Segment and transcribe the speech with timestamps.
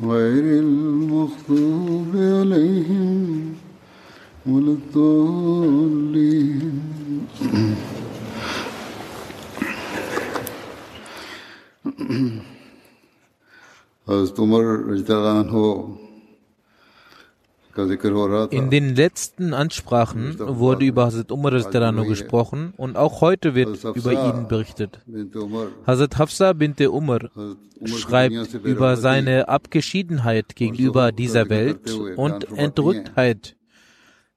[0.00, 3.54] غير المغضوب عليهم
[4.46, 6.82] ولا الضالين.
[14.08, 16.05] حضرت عمر رضی اللہ عنہ
[18.50, 24.48] In den letzten Ansprachen wurde über Hazrat Umar gesprochen und auch heute wird über ihn
[24.48, 25.00] berichtet.
[25.86, 27.30] Hazrat Hafsa bint Umar
[27.84, 33.56] schreibt über seine Abgeschiedenheit gegenüber dieser Welt und Entrücktheit,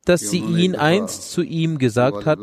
[0.06, 2.40] dass sie ihn einst zu ihm gesagt hat,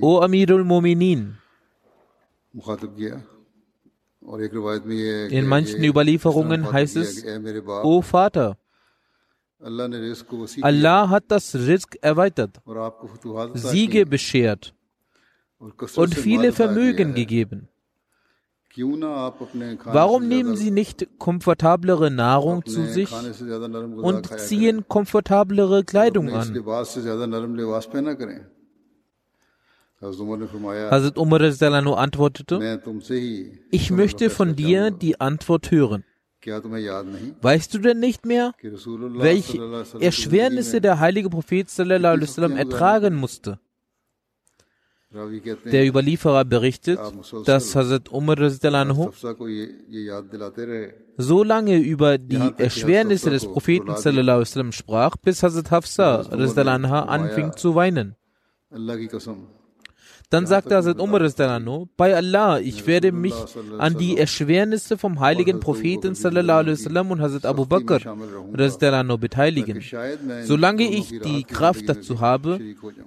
[0.00, 1.38] O Amirul Mominin,
[5.30, 7.24] in manchen Überlieferungen heißt es,
[7.82, 8.58] O Vater,
[10.62, 12.60] Allah hat das Rizq erweitert,
[13.54, 14.74] Siege beschert
[15.58, 17.68] und viele Vermögen gegeben.
[19.84, 26.52] Warum nehmen Sie nicht komfortablere Nahrung zu sich und ziehen komfortablere Kleidung an?
[30.00, 31.40] Hazrat Umar
[31.98, 32.80] antwortete,
[33.70, 33.90] ich.
[33.90, 36.04] Möchte von dir die Antwort hören.
[36.44, 39.58] Weißt du denn nicht mehr, welche
[40.00, 43.58] Erschwernisse der heilige Prophet ertragen musste?
[45.64, 47.00] Der Überlieferer berichtet,
[47.46, 48.36] dass Hazrat Umar
[51.16, 53.96] so lange über die Erschwernisse des Propheten
[54.72, 58.14] sprach, bis Hazrat Hafsa anfing zu weinen.
[60.28, 61.20] Dann sagte Hazrat Umar
[61.96, 63.34] bei Allah, ich werde mich
[63.78, 66.16] an die Erschwernisse vom heiligen Propheten
[67.12, 68.00] und Hazrat Abu Bakr
[69.18, 69.80] beteiligen,
[70.42, 72.58] solange ich die Kraft dazu habe,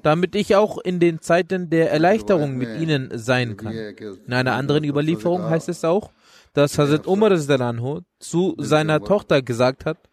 [0.01, 3.73] damit ich auch in den Zeiten der Erleichterung mit ihnen sein kann.
[4.25, 6.11] In einer anderen Überlieferung heißt es auch,
[6.53, 7.35] dass Hazrat Umar
[8.19, 10.08] zu seiner Tochter gesagt hat,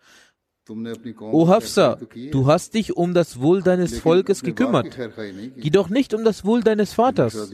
[0.69, 1.99] O Hafsa,
[2.33, 4.99] du hast dich um das Wohl deines Volkes gekümmert,
[5.57, 7.53] jedoch nicht um das Wohl deines Vaters.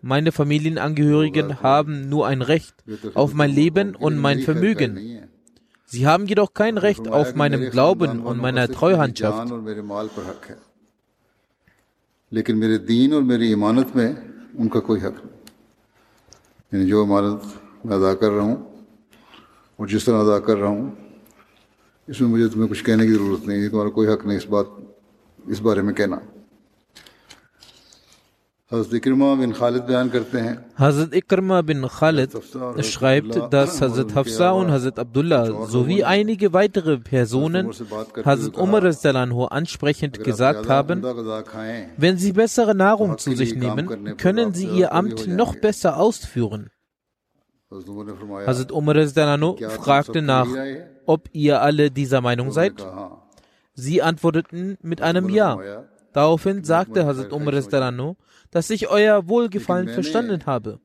[0.00, 2.74] Meine Familienangehörigen haben nur ein Recht
[3.14, 5.20] auf mein Leben und mein Vermögen.
[5.84, 9.52] Sie haben jedoch kein Recht auf meinem Glauben und meiner Treuhandschaft.
[12.30, 14.12] لیکن میرے دین اور میری امانت میں
[14.54, 17.44] ان کا کوئی حق نہیں یعنی جو امانت
[17.84, 18.56] میں ادا کر رہا ہوں
[19.76, 20.90] اور جس طرح ادا کر رہا ہوں
[22.07, 24.67] इसमें मुझे तुम्हें कुछ कहने की ज़रूरत नहीं है तुम्हारा कोई हक नहीं इस बात
[25.49, 26.21] इस बारे में कहना
[28.69, 28.99] Hazrat
[31.13, 32.31] Ikrma bin Khalid
[32.83, 37.71] schreibt, dass Hazrat Hafsa und Hazrat Abdullah sowie einige weitere Personen
[38.25, 38.83] Hazrat Umar
[39.53, 41.01] ansprechend gesagt haben,
[41.95, 46.69] wenn sie bessere Nahrung zu sich nehmen, können sie ihr Amt noch besser ausführen.
[48.46, 48.96] Hazrat Umar
[49.70, 50.46] fragte nach,
[51.06, 52.74] ob ihr alle dieser Meinung seid?
[53.74, 55.84] Sie antworteten mit einem Ja.
[56.12, 57.54] Daraufhin sagte Hazrat Umar
[58.52, 60.78] dass ich euer Wohlgefallen verstanden habe.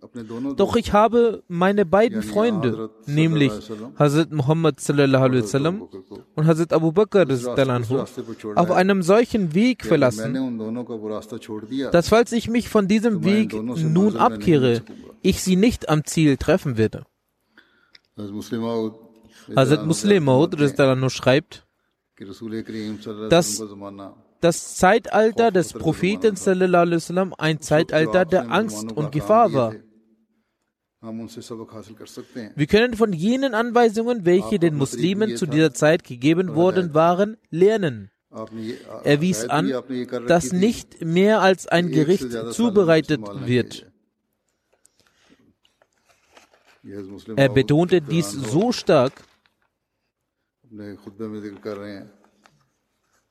[0.56, 3.52] Doch ich habe meine beiden Freunde, nämlich
[4.00, 7.28] Hazrat Muhammad und Hazrat Abu Bakr
[8.56, 10.34] auf einem solchen Weg verlassen,
[11.92, 14.82] dass falls ich mich von diesem Weg nun abkehre,
[15.22, 17.04] ich sie nicht am Ziel treffen werde.
[19.56, 20.56] Hazrat Muslim Maud
[21.12, 21.68] schreibt,
[23.30, 23.62] dass
[24.42, 26.36] das Zeitalter des Propheten
[27.38, 29.74] ein Zeitalter der Angst und Gefahr war.
[31.02, 38.12] Wir können von jenen Anweisungen, welche den Muslimen zu dieser Zeit gegeben worden waren, lernen.
[39.04, 39.72] Er wies an,
[40.28, 43.92] dass nicht mehr als ein Gericht zubereitet wird.
[47.36, 49.14] Er betonte dies so stark,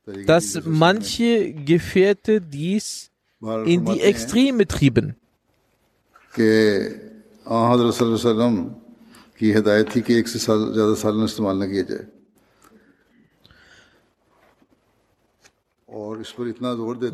[0.07, 3.11] dass manche Gefährte dies
[3.65, 5.17] in die Extreme trieben.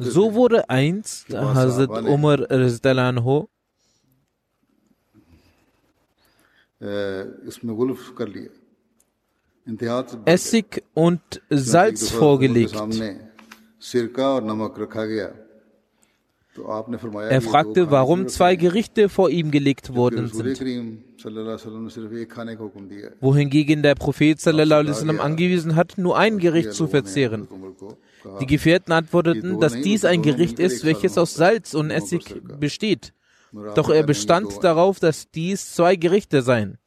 [0.01, 3.49] So wurde einst Hazrat Umar Rizdalanho
[6.81, 7.25] äh,
[10.25, 12.75] Essig und Salz vorgelegt.
[17.31, 20.61] Er fragte, warum zwei Gerichte vor ihm gelegt worden sind.
[23.21, 27.49] Wohingegen der Prophet sallam, angewiesen hat, nur ein Gericht zu verzehren.
[28.41, 33.15] Die Gefährten antworteten, dass dies ein Gericht ist, welches aus Salz und Essig besteht.
[33.75, 36.79] Doch er bestand darauf, dass dies zwei Gerichte seien.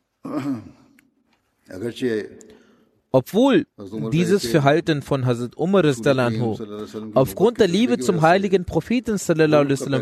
[3.16, 3.66] Obwohl
[4.12, 5.86] dieses Verhalten von Hazrat Umar
[7.14, 9.18] aufgrund der Liebe zum heiligen Propheten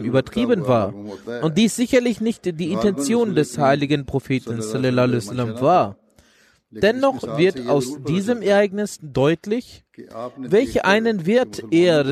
[0.03, 0.95] übertrieben war.
[1.43, 4.63] und dies sicherlich nicht die Intention des heiligen Propheten
[5.61, 5.97] war,
[6.71, 9.85] dennoch wird aus diesem Ereignis deutlich,
[10.37, 12.03] welche einen Wert er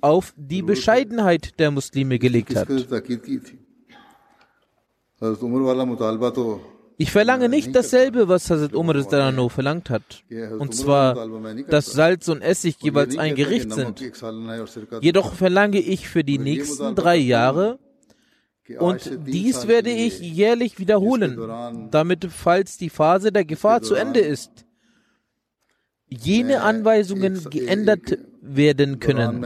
[0.00, 2.68] auf die Bescheidenheit der Muslime gelegt hat.
[7.02, 10.22] Ich verlange nicht dasselbe, was Hazrat Umar Darano verlangt hat.
[10.58, 11.26] Und zwar,
[11.74, 14.02] dass Salz und Essig jeweils ein Gericht sind.
[15.00, 17.78] Jedoch verlange ich für die nächsten drei Jahre,
[18.78, 24.66] und dies werde ich jährlich wiederholen, damit, falls die Phase der Gefahr zu Ende ist,
[26.06, 29.42] jene Anweisungen geändert werden können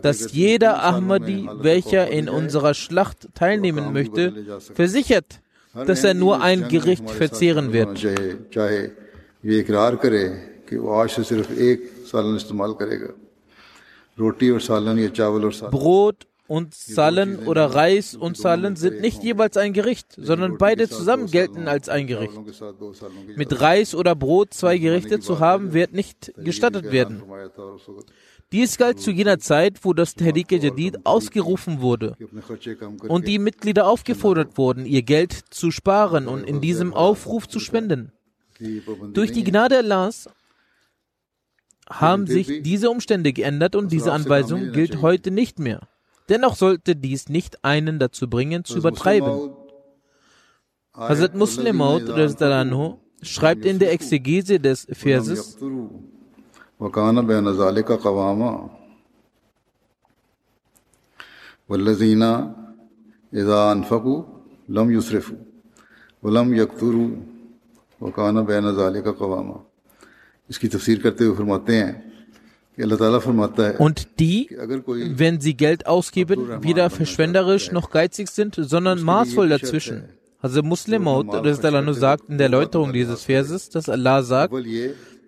[0.00, 5.40] dass jeder Ahmadi, welcher in unserer Schlacht teilnehmen möchte, versichert,
[5.74, 8.06] dass er nur ein Gericht verzehren wird.
[15.70, 21.30] Brot und Salen oder Reis und Salen sind nicht jeweils ein Gericht, sondern beide zusammen
[21.30, 22.34] gelten als ein Gericht.
[23.36, 27.22] Mit Reis oder Brot zwei Gerichte zu haben, wird nicht gestattet werden.
[28.52, 32.16] Dies galt zu jener Zeit, wo das Tehrik Jadid ausgerufen wurde
[33.08, 38.12] und die Mitglieder aufgefordert wurden, ihr Geld zu sparen und in diesem Aufruf zu spenden.
[39.14, 40.28] Durch die Gnade Allahs
[41.88, 45.88] haben sich diese Umstände geändert und diese Anweisung gilt heute nicht mehr.
[46.28, 49.54] Dennoch sollte dies nicht einen dazu bringen, zu übertreiben.
[50.94, 52.02] Hazrat Muslim Maud
[53.22, 55.56] schreibt in der Exegese des Verses,
[56.81, 58.51] वकान बैन ज़ाल का कवामा
[61.69, 62.31] वल्लजीना
[63.33, 64.13] इज़ा अनफ़कू
[64.77, 65.35] लम युसरफ़ू
[66.23, 67.05] वलम यकतुरू
[68.01, 69.57] वकान बैन ज़ाल का कवामा
[70.49, 72.07] इसकी तफसीर करते हुए फरमाते हैं
[72.77, 74.49] Und die,
[75.17, 80.03] wenn sie Geld ausgeben, weder verschwenderisch noch geizig sind, sondern maßvoll dazwischen.
[80.41, 81.25] Also Muslim Maud
[81.95, 84.53] sagt in der Erläuterung dieses Verses, dass Allah sagt,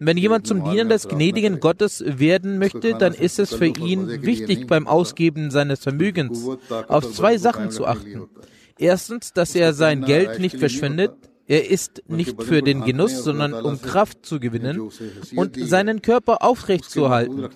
[0.06, 4.66] wenn jemand zum Diener des gnädigen Gottes werden möchte, dann ist es für ihn wichtig,
[4.66, 6.46] beim Ausgeben seines Vermögens
[6.88, 8.28] auf zwei Sachen zu achten.
[8.78, 11.12] Erstens, dass er sein Geld nicht verschwendet.
[11.46, 14.88] Er ist nicht für den Genuss, sondern um Kraft zu gewinnen
[15.36, 17.46] und seinen Körper aufrecht zu halten.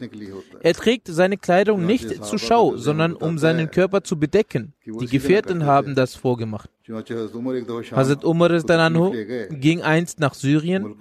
[0.61, 4.75] Er trägt seine Kleidung nicht zur Schau, sondern um seinen Körper zu bedecken.
[4.85, 6.69] Die Gefährten haben das vorgemacht.
[7.93, 8.51] Hazrat Umar
[9.51, 10.95] ging einst nach Syrien.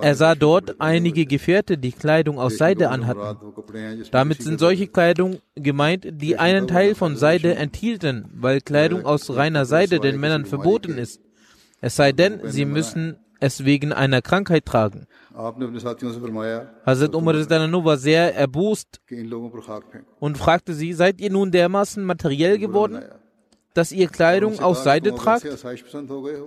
[0.00, 3.36] Er sah dort einige Gefährte, die Kleidung aus Seide anhatten.
[4.10, 9.64] Damit sind solche Kleidung gemeint, die einen Teil von Seide enthielten, weil Kleidung aus reiner
[9.64, 11.20] Seide den Männern verboten ist.
[11.80, 15.06] Es sei denn, sie müssen es wegen einer Krankheit tragen.
[15.34, 19.00] Hazrat Umar war sehr erbost
[20.20, 23.04] und fragte sie, seid ihr nun dermaßen materiell geworden,
[23.74, 25.46] dass ihr Kleidung aus Seide tragt?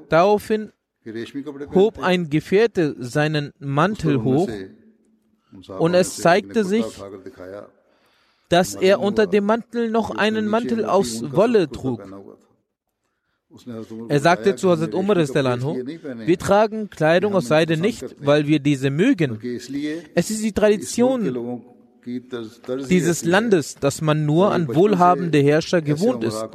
[0.10, 0.72] Daraufhin
[1.74, 4.50] hob ein Gefährte seinen Mantel hoch
[5.80, 6.86] und es zeigte sich,
[8.50, 12.02] dass er unter dem Mantel noch einen Mantel aus Wolle trug.
[14.10, 19.40] Er sagte zu Hazrat Umar, wir tragen Kleidung aus Seide nicht, weil wir diese mögen.
[20.14, 21.64] Es ist die Tradition
[22.06, 26.46] dieses Landes, dass man nur an wohlhabende Herrscher gewohnt ist.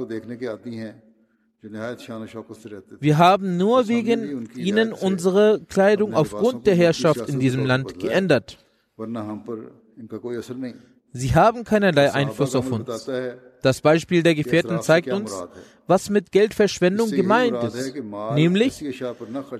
[1.62, 8.59] Wir haben nur wegen ihnen unsere Kleidung aufgrund der Herrschaft in diesem Land geändert.
[11.12, 13.11] Sie haben keinerlei Einfluss auf uns.
[13.62, 15.45] Das Beispiel der Gefährten zeigt uns,
[15.87, 17.95] was mit Geldverschwendung gemeint ist.
[18.35, 18.83] Nämlich,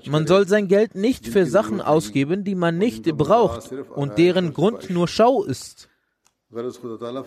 [0.07, 4.89] man soll sein Geld nicht für Sachen ausgeben, die man nicht braucht und deren Grund
[4.89, 5.89] nur Schau ist.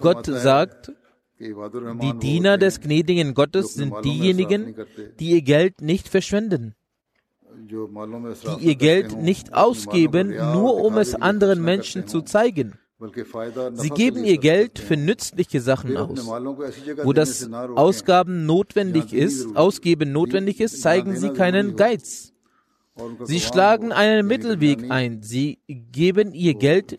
[0.00, 0.92] Gott sagt,
[1.38, 4.74] die Diener des gnädigen Gottes sind diejenigen,
[5.18, 6.74] die ihr Geld nicht verschwenden,
[7.56, 12.78] die ihr Geld nicht ausgeben, nur um es anderen Menschen zu zeigen.
[13.74, 16.26] Sie geben ihr Geld für nützliche Sachen aus.
[17.02, 22.33] Wo das Ausgaben notwendig ist, Ausgeben notwendig ist, zeigen sie keinen Geiz.
[23.24, 25.22] Sie schlagen einen Mittelweg ein.
[25.22, 26.98] Sie geben ihr Geld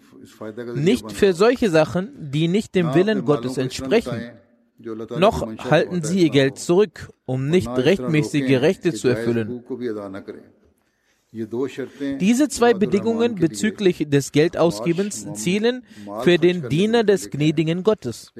[0.75, 4.31] nicht für solche Sachen, die nicht dem Willen Gottes entsprechen.
[4.77, 9.63] Noch halten sie ihr Geld zurück, um nicht rechtmäßige Rechte zu erfüllen.
[12.19, 15.83] Diese zwei Bedingungen bezüglich des Geldausgebens zielen
[16.21, 18.33] für den Diener des gnädigen Gottes.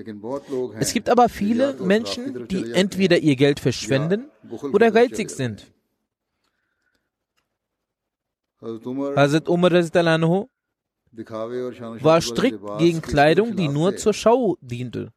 [0.80, 4.26] Es gibt aber viele Menschen, die entweder ihr Geld verschwenden
[4.72, 5.72] oder geizig sind.
[9.16, 9.72] Hazrat Umar
[12.02, 15.12] war strikt gegen Kleidung, die nur zur Schau diente.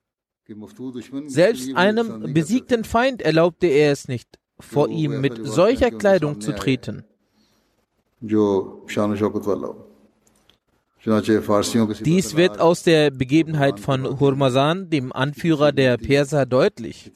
[1.27, 7.05] Selbst einem besiegten Feind erlaubte er es nicht, vor ihm mit solcher Kleidung zu treten.
[12.05, 17.13] Dies wird aus der Begebenheit von Hurmazan, dem Anführer der Perser, deutlich.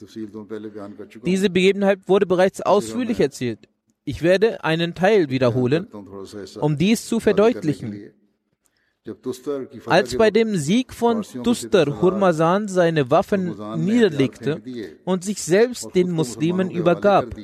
[1.25, 3.69] Diese Begebenheit wurde bereits ausführlich erzählt.
[4.05, 5.87] Ich werde einen Teil wiederholen,
[6.61, 8.13] um dies zu verdeutlichen.
[9.87, 14.63] Als bei dem Sieg von Tustar Hurmazan seine Waffen niederlegte
[15.05, 17.35] und sich selbst den Muslimen übergab,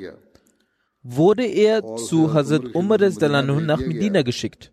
[1.02, 4.72] wurde er zu Hazrat Umar nach Medina geschickt.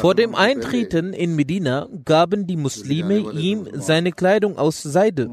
[0.00, 5.28] Vor dem Eintreten in Medina gaben die Muslime ihm seine Kleidung aus Seide,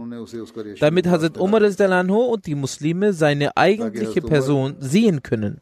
[0.79, 5.61] damit Hazrat Umar und die Muslime seine eigentliche Person sehen können.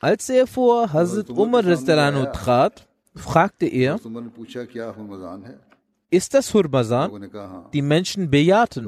[0.00, 1.64] Als er vor Hazrat Umar
[2.32, 3.98] trat, fragte er,
[6.12, 7.30] ist das Hurmazan?
[7.72, 8.86] Die Menschen bejahten.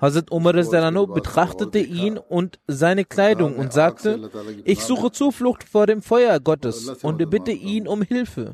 [0.00, 4.30] Hazrat Umar betrachtete ihn und seine Kleidung und sagte,
[4.64, 8.52] ich suche Zuflucht vor dem Feuer Gottes und bitte ihn um Hilfe.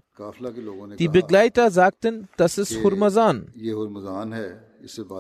[0.99, 3.49] Die Begleiter sagten, das ist Hurmazan.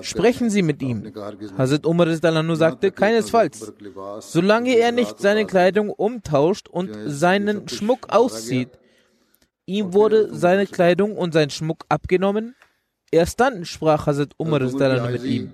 [0.02, 1.12] Sprechen Sie mit ihm.
[1.58, 3.73] Hazrat Umar sagte, keinesfalls.
[4.20, 8.70] Solange er nicht seine Kleidung umtauscht und seinen Schmuck auszieht,
[9.66, 12.54] ihm wurde seine Kleidung und sein Schmuck abgenommen,
[13.11, 15.53] Erst dann sprach Hazrat Umar mit ihm.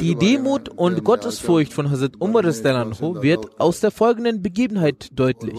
[0.00, 5.58] Die Demut und Gottesfurcht von Hazrat Umar wird aus der folgenden Begebenheit deutlich.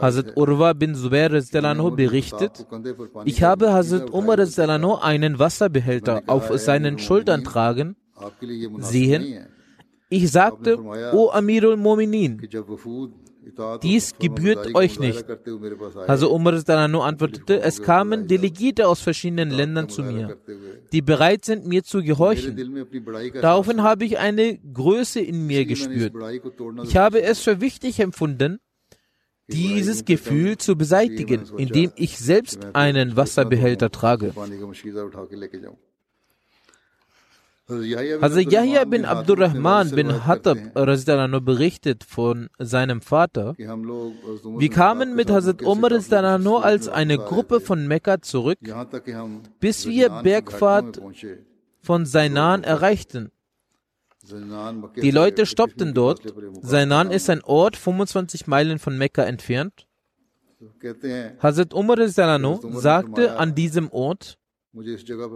[0.00, 2.66] Hazrat Urwa bin Zubair berichtet,
[3.24, 4.38] ich habe Hazrat Umar
[5.02, 7.96] einen Wasserbehälter auf seinen Schultern tragen
[8.78, 9.46] sehen.
[10.08, 10.78] Ich sagte,
[11.12, 12.42] O Amirul Mominin,
[13.82, 15.24] dies gebührt euch nicht.
[16.06, 20.38] Also Umar antwortete, es kamen Delegierte aus verschiedenen Ländern zu mir,
[20.92, 22.86] die bereit sind, mir zu gehorchen.
[23.40, 26.14] Daraufhin habe ich eine Größe in mir gespürt.
[26.84, 28.58] Ich habe es für wichtig empfunden,
[29.48, 34.32] dieses Gefühl zu beseitigen, indem ich selbst einen Wasserbehälter trage.
[38.20, 40.58] Also Yahya bin Abdurrahman bin Hattab
[41.40, 43.54] berichtet von seinem Vater.
[43.56, 48.58] Wir kamen mit Hazrat Umar als eine Gruppe von Mekka zurück,
[49.60, 51.00] bis wir Bergfahrt
[51.82, 53.30] von Sainan erreichten.
[55.02, 56.34] Die Leute stoppten dort.
[56.60, 59.86] Sainan ist ein Ort 25 Meilen von Mekka entfernt.
[61.42, 64.36] Hazrat Umar sagte an diesem Ort,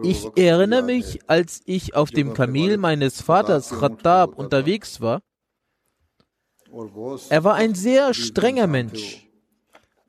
[0.03, 5.23] ich erinnere mich, als ich auf dem Kamel meines Vaters Khattab unterwegs war.
[7.31, 9.29] Er war ein sehr strenger Mensch.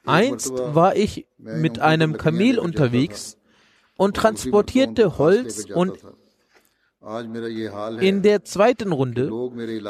[0.05, 3.38] Einst war ich mit einem Kamel unterwegs
[3.98, 5.98] und transportierte Holz und
[8.01, 9.32] in der zweiten Runde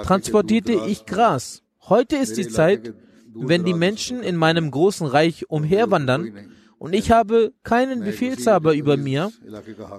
[0.03, 1.63] transportierte ich Gras.
[1.81, 2.93] Heute ist die Zeit,
[3.33, 9.31] wenn die Menschen in meinem großen Reich umherwandern und ich habe keinen Befehlshaber über mir.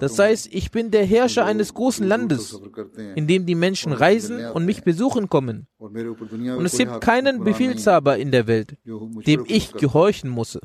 [0.01, 2.61] Das heißt, ich bin der Herrscher eines großen Landes,
[3.15, 5.67] in dem die Menschen reisen und mich besuchen kommen.
[5.79, 10.59] Und es gibt keinen Befehlshaber in der Welt, dem ich gehorchen muss.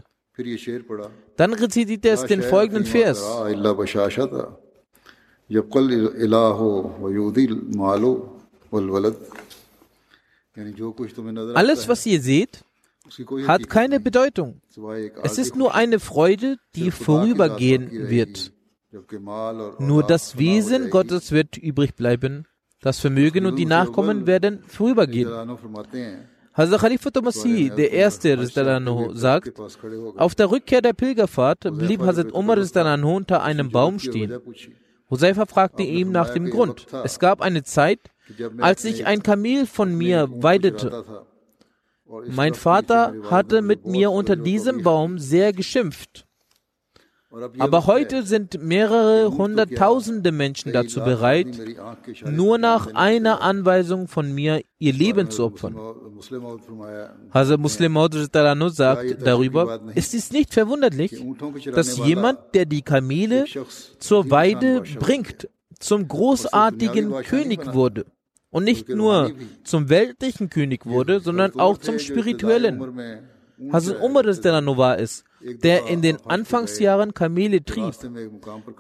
[1.36, 3.22] Dann rezitiert er es den folgenden Vers.
[11.54, 12.64] Alles, was ihr seht,
[13.48, 14.62] hat keine Bedeutung.
[15.24, 18.54] Es ist nur eine Freude, die vorübergehen wird.
[19.80, 22.46] Nur das Wesen Gottes wird übrig bleiben.
[22.82, 25.30] Das Vermögen und die Nachkommen werden vorübergehen.
[26.54, 29.54] Hazrat Khalifa Masih, der erste Rizdalanho, sagt,
[30.18, 34.34] auf der Rückkehr der Pilgerfahrt blieb Hazrat Umar Rizdalanho unter einem Baum stehen.
[35.10, 36.88] Husayfa fragte ihm nach dem Grund.
[37.04, 38.00] Es gab eine Zeit,
[38.60, 41.26] als ich ein Kamel von mir weidete.
[42.28, 46.26] Mein Vater hatte mit mir unter diesem Baum sehr geschimpft.
[47.60, 51.48] Aber heute sind mehrere hunderttausende Menschen dazu bereit,
[52.26, 55.78] nur nach einer Anweisung von mir ihr Leben zu opfern.
[57.34, 61.26] Hazrat Muslim Maud sagt darüber, es ist nicht verwunderlich,
[61.74, 63.46] dass jemand, der die Kamele
[64.00, 65.48] zur Weide bringt,
[65.80, 68.06] zum großartigen König wurde
[68.52, 69.32] und nicht nur
[69.64, 72.80] zum weltlichen König wurde, sondern auch zum spirituellen.
[73.72, 77.94] Hazrat Umar war es, der in den Anfangsjahren Kamele trieb.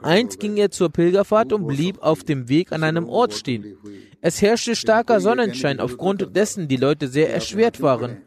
[0.01, 3.77] Einst ging er zur Pilgerfahrt und blieb auf dem Weg an einem Ort stehen.
[4.21, 8.21] Es herrschte starker Sonnenschein, aufgrund dessen die Leute sehr erschwert waren.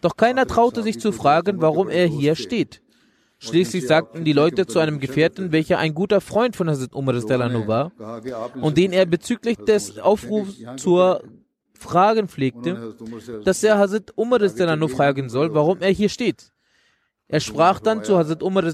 [0.00, 2.80] Doch keiner traute sich zu fragen, warum er hier steht.
[3.40, 7.92] Schließlich sagten die Leute zu einem Gefährten, welcher ein guter Freund von Hazrat Umar war
[8.60, 11.22] und den er bezüglich des Aufrufs zur
[11.72, 12.96] Fragen pflegte,
[13.44, 14.40] dass er Hazrat Umar
[14.88, 16.50] fragen soll, warum er hier steht.
[17.28, 18.64] Er sprach dann zu Hazrat Umar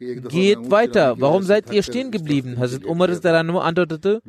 [0.00, 2.58] Geht weiter, warum seid ihr stehen geblieben?
[2.58, 4.20] Hazrat Umar antwortete,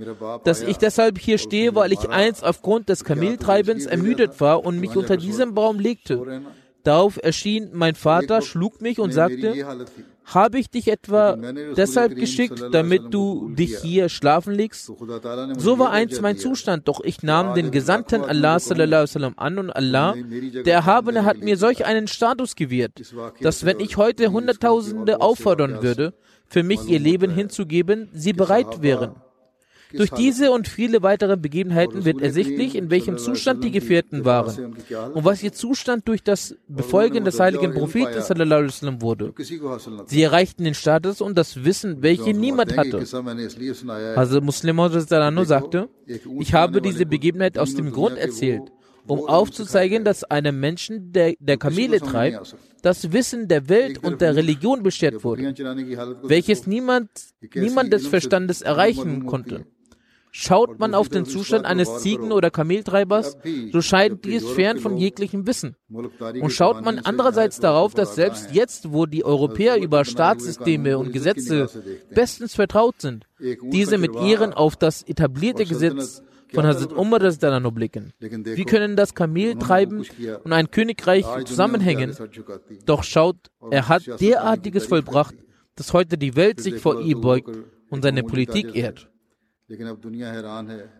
[0.45, 4.95] dass ich deshalb hier stehe, weil ich einst aufgrund des Kameltreibens ermüdet war und mich
[4.95, 6.41] unter diesem Baum legte.
[6.83, 9.53] Darauf erschien mein Vater, schlug mich und sagte,
[10.25, 11.35] habe ich dich etwa
[11.75, 14.85] deshalb geschickt, damit du dich hier schlafen legst?
[14.85, 20.15] So war einst mein Zustand, doch ich nahm den Gesandten Allah sallam, an und Allah,
[20.65, 23.01] der Erhabene, hat mir solch einen Status gewährt,
[23.41, 26.13] dass wenn ich heute Hunderttausende auffordern würde,
[26.45, 29.15] für mich ihr Leben hinzugeben, sie bereit wären.
[29.91, 34.75] Durch diese und viele weitere Begebenheiten wird ersichtlich, in welchem Zustand die Gefährten waren
[35.13, 39.33] und was ihr Zustand durch das Befolgen des heiligen Propheten sallam, wurde.
[40.05, 43.03] Sie erreichten den Status und das Wissen, welche niemand hatte.
[44.15, 44.79] Also Muslim
[45.45, 45.89] sagte,
[46.39, 48.71] ich habe diese Begebenheit aus dem Grund erzählt,
[49.07, 54.35] um aufzuzeigen, dass einem Menschen, der, der Kamele treibt, das Wissen der Welt und der
[54.35, 55.53] Religion beschert wurde,
[56.23, 57.09] welches niemand,
[57.55, 59.65] niemandes Verstandes erreichen konnte.
[60.31, 63.37] Schaut man auf den Zustand eines Ziegen- oder Kameltreibers,
[63.71, 65.75] so scheint dies fern von jeglichem Wissen.
[65.89, 71.69] Und schaut man andererseits darauf, dass selbst jetzt, wo die Europäer über Staatssysteme und Gesetze
[72.13, 76.21] bestens vertraut sind, diese mit ihren auf das etablierte Gesetz
[76.53, 78.13] von Hazrat Umar Danano blicken.
[78.19, 80.05] Wie können das Kameltreiben
[80.43, 82.15] und ein Königreich zusammenhängen?
[82.85, 83.37] Doch schaut,
[83.71, 85.35] er hat derartiges vollbracht,
[85.75, 87.57] dass heute die Welt sich vor ihm beugt
[87.89, 89.09] und seine Politik ehrt.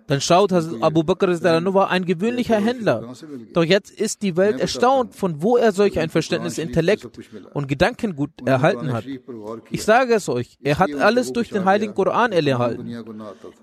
[0.07, 1.27] Dann schaut Abu Bakr
[1.73, 3.13] war ein gewöhnlicher Händler.
[3.53, 7.07] Doch jetzt ist die Welt erstaunt, von wo er solch ein Verständnis, Intellekt
[7.53, 9.05] und Gedankengut erhalten hat.
[9.71, 12.89] Ich sage es euch, er hat alles durch den Heiligen Koran erhalten.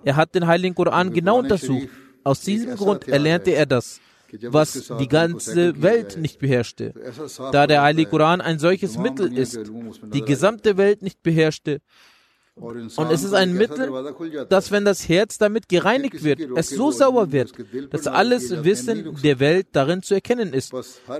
[0.05, 1.89] Er hat den Heiligen Koran genau untersucht.
[2.25, 4.01] Aus diesem Grund erlernte er das
[4.43, 6.93] was die ganze Welt nicht beherrschte.
[7.53, 9.59] Da der Heilige Koran ein solches Mittel ist,
[10.13, 11.81] die gesamte Welt nicht beherrschte,
[12.59, 13.91] und es ist ein Mittel,
[14.49, 17.53] dass wenn das Herz damit gereinigt wird, es so sauer wird,
[17.91, 20.73] dass alles Wissen der Welt darin zu erkennen ist.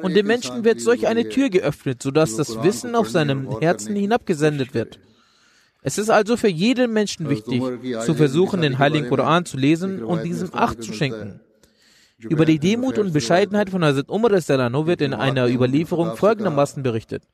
[0.03, 4.73] Und dem Menschen wird solch eine Tür geöffnet, sodass das Wissen auf seinem Herzen hinabgesendet
[4.73, 4.99] wird.
[5.83, 7.63] Es ist also für jeden Menschen wichtig,
[8.05, 11.41] zu versuchen, den Heiligen Koran zu lesen und diesem Acht zu schenken.
[12.19, 17.25] Über die Demut und Bescheidenheit von Hazrat Umar wird in einer Überlieferung folgendermaßen berichtet.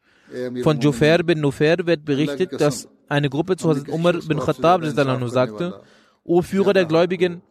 [0.62, 4.84] Von Jufair bin Nufair wird berichtet, dass eine Gruppe zu Hazrat Umar bin Khattab
[5.28, 5.80] sagte,
[6.24, 7.42] O Führer der Gläubigen,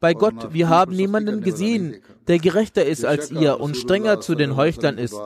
[0.00, 4.56] bei Gott, wir haben niemanden gesehen, der gerechter ist als ihr und strenger zu den
[4.56, 5.16] Heuchlern ist.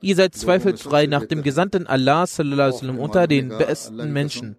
[0.00, 2.26] Ihr seid zweifelsfrei nach dem Gesandten Allah
[2.98, 4.56] unter den besten Menschen.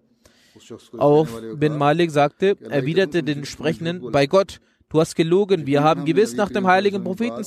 [0.96, 6.34] Auf bin Malik sagte, erwiderte den Sprechenden, bei Gott, du hast gelogen, wir haben gewiss
[6.34, 7.44] nach dem heiligen Propheten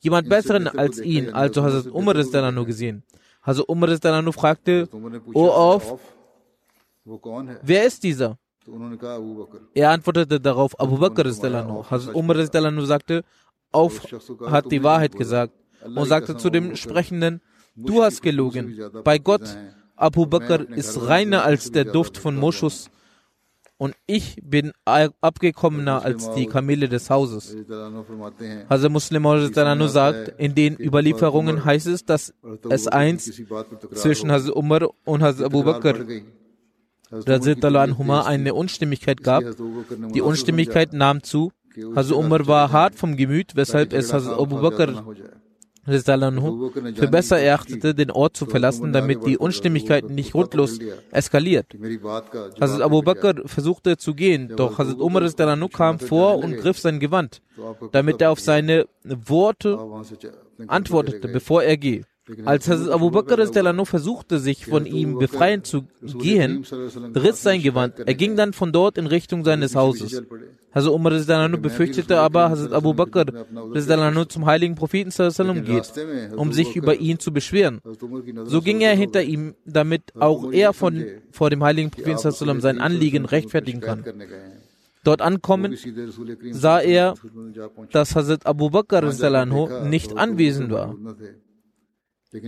[0.00, 2.16] jemand besseren als ihn, also Hazrat Umar
[2.64, 3.04] gesehen.
[3.40, 3.90] Also Umar
[4.32, 4.88] fragte,
[5.34, 6.00] O auf,
[7.62, 8.38] wer ist dieser?
[9.74, 13.24] Er antwortete darauf, Abu Bakr Hazrat Umar nur sagte,
[13.72, 14.00] auf
[14.46, 15.52] hat die Wahrheit gesagt.
[15.84, 17.42] Und sagte zu dem Sprechenden,
[17.76, 18.78] du hast gelogen.
[19.04, 19.42] Bei Gott,
[19.96, 22.90] Abu Bakr ist reiner als der Duft von Moschus
[23.76, 27.54] und ich bin abgekommener als die Kamele des Hauses.
[28.68, 29.22] Also Muslim
[29.74, 32.32] nur sagt, in den Überlieferungen heißt es, dass
[32.70, 33.30] es eins
[33.94, 36.06] zwischen Hazrat Umar und Hazrat Abu Bakr
[38.26, 39.44] eine Unstimmigkeit gab.
[40.14, 41.52] Die Unstimmigkeit nahm zu.
[41.96, 45.04] Hazrat Umar war hart vom Gemüt, weshalb es Hazrat Abu Bakr
[45.86, 50.78] für besser erachtete, den Ort zu verlassen, damit die Unstimmigkeit nicht grundlos
[51.10, 51.66] eskaliert.
[52.60, 55.28] Hazrat Abu Bakr versuchte zu gehen, doch Hazrat Umar
[55.68, 57.42] kam vor und griff sein Gewand,
[57.92, 59.78] damit er auf seine Worte
[60.68, 62.04] antwortete, bevor er gehe.
[62.46, 66.64] Als Hazrat Abu Bakr versuchte, sich von ihm befreien zu gehen,
[67.14, 68.00] riss sein Gewand.
[68.00, 70.22] Er ging dann von dort in Richtung seines Hauses.
[70.74, 73.26] Hazrat Umar befürchtete aber, Hazrat Abu Bakr
[74.28, 75.10] zum heiligen Propheten
[75.64, 75.92] geht,
[76.34, 77.80] um sich über ihn zu beschweren.
[78.44, 83.26] So ging er hinter ihm, damit auch er von, vor dem heiligen Propheten sein Anliegen
[83.26, 84.02] rechtfertigen kann.
[85.04, 85.76] Dort ankommen
[86.52, 87.14] sah er,
[87.92, 89.02] dass Hazrat Abu Bakr
[89.84, 90.96] nicht anwesend war.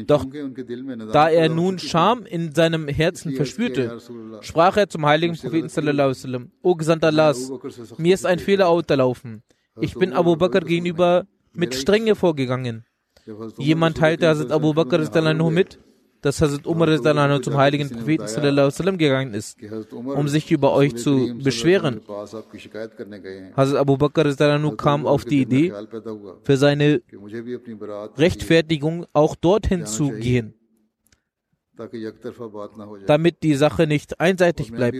[0.06, 0.26] Doch
[1.12, 3.98] da er nun Scham in seinem Herzen verspürte,
[4.40, 6.12] sprach er zum heiligen Propheten sallallahu
[6.62, 7.52] O Gesandter Allahs,
[7.96, 9.42] mir ist ein Fehler unterlaufen.
[9.80, 12.84] Ich bin Abu Bakr gegenüber mit Strenge vorgegangen.
[13.58, 14.98] Jemand teilte Hazrat Abu Bakr
[15.50, 15.78] mit,
[16.22, 19.58] dass Hazrat Umar zum heiligen Propheten sallam, gegangen ist,
[19.92, 22.00] um sich über euch zu beschweren.
[23.56, 24.34] Hazrat Abu Bakr
[24.76, 25.72] kam auf die Idee,
[26.42, 27.02] für seine
[28.16, 30.54] Rechtfertigung auch dorthin zu gehen,
[33.06, 34.98] damit die Sache nicht einseitig bleibt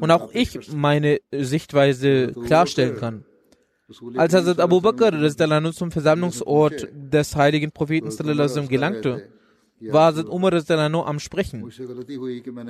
[0.00, 3.24] und auch ich meine Sichtweise klarstellen kann.
[4.16, 5.10] Als Hazrat Abu Bakr
[5.72, 8.10] zum Versammlungsort des heiligen Propheten
[8.68, 9.28] gelangte,
[9.80, 10.52] war Hazrat Umar
[11.06, 11.70] am Sprechen.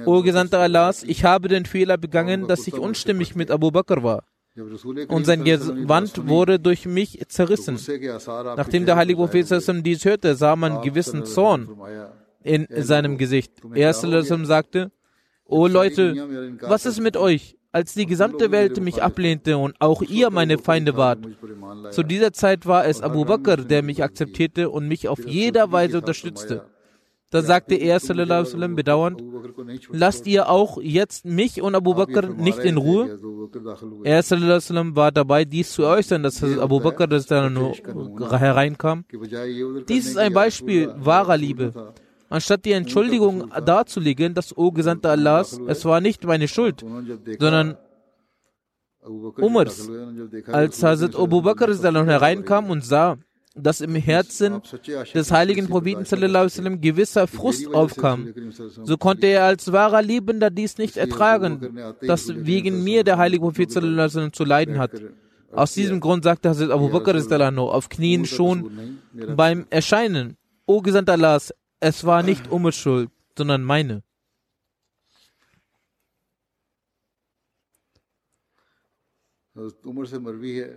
[0.07, 4.25] O Gesandter Allahs, ich habe den Fehler begangen, dass ich unstimmig mit Abu Bakr war.
[5.09, 7.79] Und sein Gewand wurde durch mich zerrissen.
[8.57, 9.47] Nachdem der heilige Prophet
[9.87, 11.69] dies hörte, sah man gewissen Zorn
[12.43, 13.53] in seinem Gesicht.
[13.75, 14.91] Er sagte,
[15.45, 16.15] O Leute,
[16.61, 17.57] was ist mit euch?
[17.73, 21.21] Als die gesamte Welt mich ablehnte und auch ihr meine Feinde wart.
[21.93, 25.99] Zu dieser Zeit war es Abu Bakr, der mich akzeptierte und mich auf jeder Weise
[25.99, 26.65] unterstützte.
[27.31, 29.23] Da sagte er sallam, bedauernd,
[29.93, 33.19] lasst ihr auch jetzt mich und Abu Bakr nicht in Ruhe?
[34.03, 37.07] Er sallam, war dabei, dies zu äußern, dass Abu Bakr
[38.39, 39.05] hereinkam.
[39.89, 41.95] Dies ist ein Beispiel wahrer Liebe.
[42.29, 46.85] Anstatt die Entschuldigung darzulegen, dass, O Gesandter Allahs, es war nicht meine Schuld,
[47.39, 47.77] sondern
[49.03, 49.89] Umars.
[50.47, 53.19] Als Hazrat Abu Bakr hereinkam und sah,
[53.55, 54.63] dass im Herzen
[55.15, 58.33] des heiligen Propheten sallam, gewisser Frust aufkam.
[58.85, 63.71] So konnte er als wahrer Liebender dies nicht ertragen, dass wegen mir der heilige Prophet
[63.71, 64.93] sallam, zu leiden hat.
[65.53, 67.17] Aus diesem Grund sagte Hazrat Abu Bakr
[67.59, 68.99] auf Knien schon
[69.37, 70.37] beim Erscheinen,
[70.67, 74.03] O Gesandter Allahs, es war nicht Umars Schuld, sondern meine.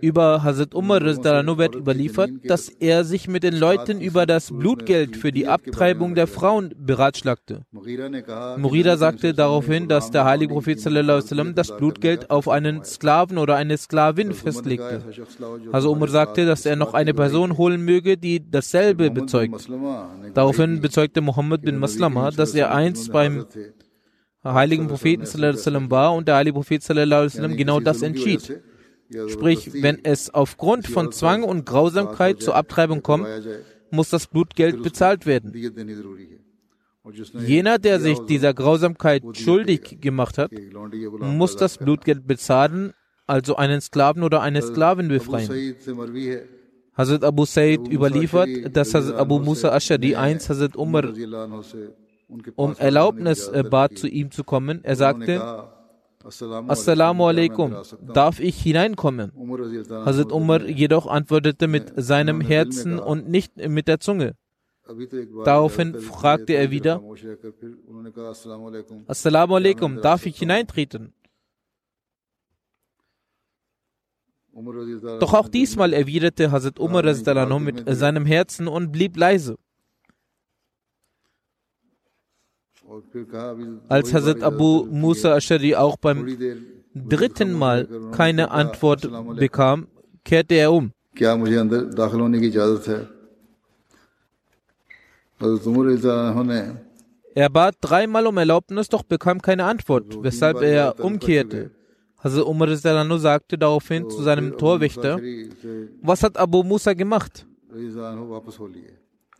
[0.00, 5.32] Über Hazrat Umar wird überliefert, dass er sich mit den Leuten über das Blutgeld für
[5.32, 7.64] die Abtreibung der Frauen beratschlagte.
[7.70, 13.76] Murida sagte daraufhin, dass der heilige Prophet sallam, das Blutgeld auf einen Sklaven oder eine
[13.76, 15.02] Sklavin festlegte.
[15.72, 19.68] Also Umar sagte, dass er noch eine Person holen möge, die dasselbe bezeugt.
[20.34, 23.46] Daraufhin bezeugte Muhammad bin Maslama, dass er einst beim
[24.44, 28.60] heiligen Propheten sallam, war und der heilige Prophet sallam, genau das entschied.
[29.28, 33.26] Sprich, wenn es aufgrund von Zwang und Grausamkeit zur Abtreibung kommt,
[33.90, 35.52] muss das Blutgeld bezahlt werden.
[37.46, 40.50] Jener, der sich dieser Grausamkeit schuldig gemacht hat,
[41.20, 42.94] muss das Blutgeld bezahlen,
[43.26, 45.76] also einen Sklaven oder eine Sklavin befreien.
[46.96, 51.12] Hazrat Abu Said überliefert, dass Hazrat Abu Musa Ashadi einst Hazrat Umar
[52.56, 54.80] um Erlaubnis bat, zu ihm zu kommen.
[54.82, 55.68] Er sagte,
[56.24, 57.76] Assalamu alaikum,
[58.12, 59.32] darf ich hineinkommen?
[60.06, 64.34] Hazrat Umar jedoch antwortete mit seinem Herzen und nicht mit der Zunge.
[65.44, 67.02] Daraufhin fragte er wieder,
[69.06, 71.12] Assalamu alaikum, darf ich hineintreten?
[75.20, 79.56] Doch auch diesmal erwiderte Hazrat Umar mit seinem Herzen und blieb leise.
[83.88, 86.26] Als Hazrat Abu Musa Ashari auch beim
[86.94, 89.88] dritten Mal keine Antwort bekam,
[90.24, 90.92] kehrte er um.
[97.36, 101.70] Er bat dreimal um Erlaubnis, doch bekam keine Antwort, weshalb er umkehrte.
[102.18, 105.20] Hazrat Umar sagte daraufhin zu seinem Torwächter,
[106.00, 107.46] was hat Abu Musa gemacht?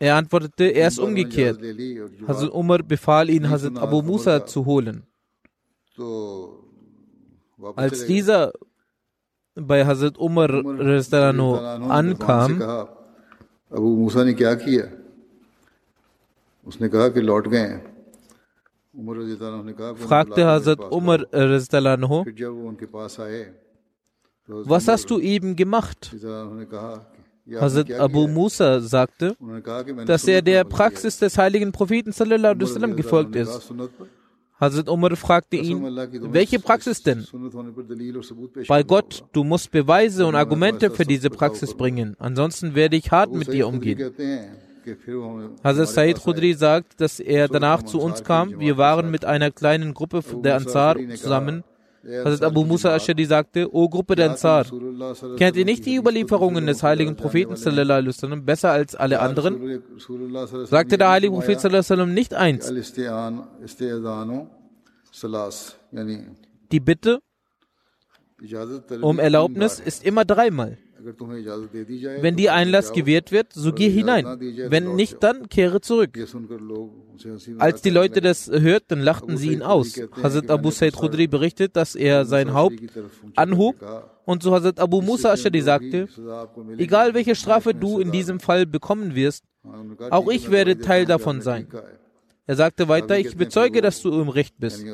[0.07, 1.59] Er antwortete, er ist umgekehrt.
[2.29, 5.03] Hazrat Umar befahl ihn, Hazrat Abu Musa zu holen.
[7.77, 8.53] Als dieser
[9.55, 10.51] bei Hazrat Umar
[12.01, 12.53] ankam,
[13.71, 14.87] Abu Musa ne kya kiya?
[16.67, 17.81] Usne kaha ki laut gaye
[20.07, 21.21] fragte Hazrat Umar
[24.47, 26.15] was hast du eben gemacht?
[27.53, 29.37] Hazrat Abu Musa sagte,
[30.07, 33.73] dass er der Praxis des heiligen Propheten sallam, gefolgt ist.
[34.59, 35.83] Hazrat Umar fragte ihn,
[36.33, 37.27] welche Praxis denn?
[38.69, 43.33] Bei Gott, du musst Beweise und Argumente für diese Praxis bringen, ansonsten werde ich hart
[43.33, 44.13] mit dir umgehen.
[45.63, 48.61] Hazrat Said Khudri sagt, dass er danach zu uns kam.
[48.61, 51.65] Wir waren mit einer kleinen Gruppe der Ansar zusammen.
[52.07, 54.67] Hazrat Abu Musa Ashadi sagte, O Gruppe der Ansar,
[55.37, 59.83] kennt ihr nicht die Überlieferungen des heiligen Propheten sallam, besser als alle anderen?
[60.65, 62.73] Sagte der heilige Prophet sallam, nicht eins.
[66.73, 67.21] Die Bitte
[69.01, 70.77] um Erlaubnis ist immer dreimal.
[72.21, 74.25] Wenn dir Einlass gewährt wird, so geh hinein.
[74.69, 76.19] Wenn nicht, dann kehre zurück.
[77.59, 80.01] Als die Leute das hörten, lachten sie ihn aus.
[80.23, 82.81] Hazrat Abu Said Khudri berichtet, dass er sein Haupt
[83.37, 83.77] anhob
[84.25, 86.09] und zu Hazrat Abu Musa Ashadi sagte,
[86.79, 89.45] egal welche Strafe du in diesem Fall bekommen wirst,
[90.11, 91.69] auch ich werde Teil davon sein.
[92.47, 94.85] Er sagte weiter, ich bezeuge, dass du im Recht bist.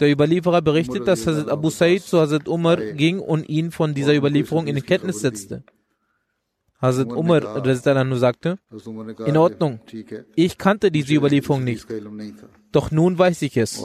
[0.00, 4.14] Der Überlieferer berichtet, dass Hazrat Abu Said zu Hazrat Umar ging und ihn von dieser
[4.14, 5.64] Überlieferung in Kenntnis setzte.
[6.80, 7.40] Hazrat Umar
[8.16, 8.58] sagte,
[9.24, 9.80] in Ordnung,
[10.36, 11.86] ich kannte diese Überlieferung nicht,
[12.72, 13.82] doch nun weiß ich es.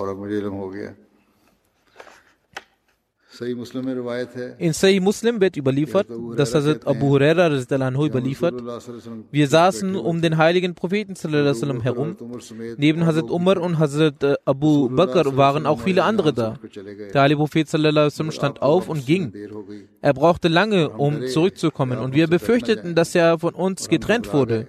[3.42, 8.56] In Sahih Muslim wird überliefert, dass Hazrat Abu Huraira überliefert,
[9.32, 11.16] wir saßen um den heiligen Propheten
[11.82, 12.18] herum.
[12.78, 16.56] Neben Hazrat Umar und Hazrat Abu Bakr waren auch viele andere da.
[17.14, 19.34] Der heilige Prophet stand auf und ging.
[20.02, 24.68] Er brauchte lange, um zurückzukommen und wir befürchteten, dass er von uns getrennt wurde.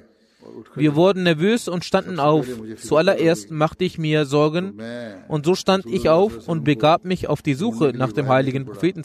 [0.74, 2.46] Wir wurden nervös und standen auf.
[2.76, 4.80] Zuallererst machte ich mir Sorgen
[5.28, 9.02] und so stand ich auf und begab mich auf die Suche nach dem heiligen Propheten.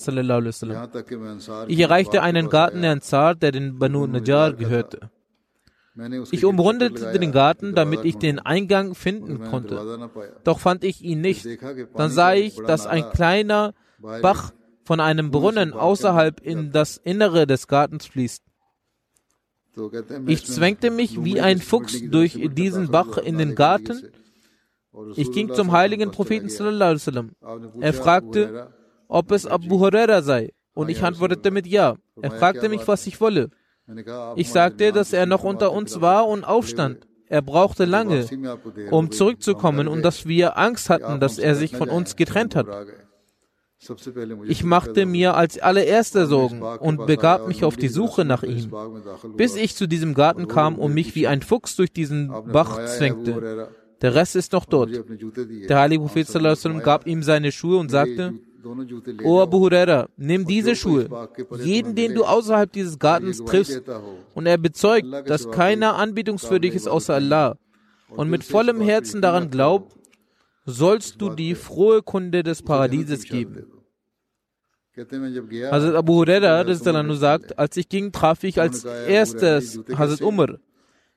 [1.68, 5.10] Ich erreichte einen Garten der Ansar, der den Banu Najjar gehörte.
[6.32, 10.10] Ich umrundete den Garten, damit ich den Eingang finden konnte.
[10.44, 11.48] Doch fand ich ihn nicht.
[11.96, 13.74] Dann sah ich, dass ein kleiner
[14.22, 14.52] Bach
[14.84, 18.44] von einem Brunnen außerhalb in das Innere des Gartens fließt.
[20.28, 24.10] Ich zwängte mich wie ein Fuchs durch diesen Bach in den Garten.
[25.16, 26.50] Ich ging zum heiligen Propheten.
[27.82, 28.72] Er fragte,
[29.08, 30.54] ob es Abu Huraira sei.
[30.74, 31.96] Und ich antwortete mit Ja.
[32.22, 33.50] Er fragte mich, was ich wolle.
[34.36, 37.08] Ich sagte, dass er noch unter uns war und aufstand.
[37.28, 38.26] Er brauchte lange,
[38.92, 42.68] um zurückzukommen und dass wir Angst hatten, dass er sich von uns getrennt hat.
[44.48, 48.72] Ich machte mir als allererster Sorgen und begab mich auf die Suche nach ihm,
[49.36, 53.70] bis ich zu diesem Garten kam und mich wie ein Fuchs durch diesen Bach zwängte.
[54.02, 54.92] Der Rest ist noch dort.
[55.70, 56.28] Der heilige Prophet
[56.84, 58.34] gab ihm seine Schuhe und sagte,
[59.24, 61.08] O Abu Huraira, nimm diese Schuhe,
[61.60, 63.84] jeden, den du außerhalb dieses Gartens triffst,
[64.34, 67.58] und er bezeugt, dass keiner anbetungswürdig ist außer Allah,
[68.10, 69.96] und mit vollem Herzen daran glaubt,
[70.66, 73.68] sollst du die frohe Kunde des Paradieses geben.
[74.98, 80.60] Hazrat Abu Huraira sagt, als ich ging, traf ich als erstes Hazrat Umar.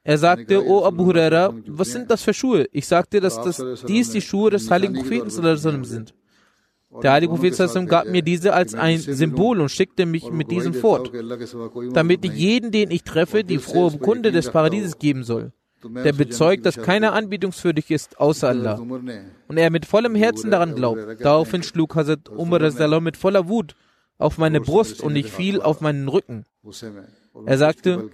[0.02, 2.66] Er sagte, O Abu Huraira, was sind das für Schuhe?
[2.72, 6.14] Ich sagte, dass das, dies die Schuhe des heiligen Propheten sind.
[7.02, 11.12] Der heilige Prophet gab mir diese als ein Symbol und schickte mich mit diesem fort,
[11.92, 16.66] damit ich jeden, den ich treffe, die frohe Kunde des Paradieses geben soll der bezeugt,
[16.66, 18.74] dass keiner anbetungswürdig ist außer Allah.
[18.74, 21.20] Und er mit vollem Herzen daran glaubt.
[21.20, 23.74] Daraufhin schlug Hazrat Umar mit voller Wut
[24.18, 26.44] auf meine Brust und ich fiel auf meinen Rücken.
[27.46, 28.10] Er sagte,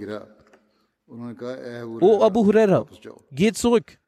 [2.01, 2.87] O Abu Huraira,
[3.33, 3.99] geh zurück.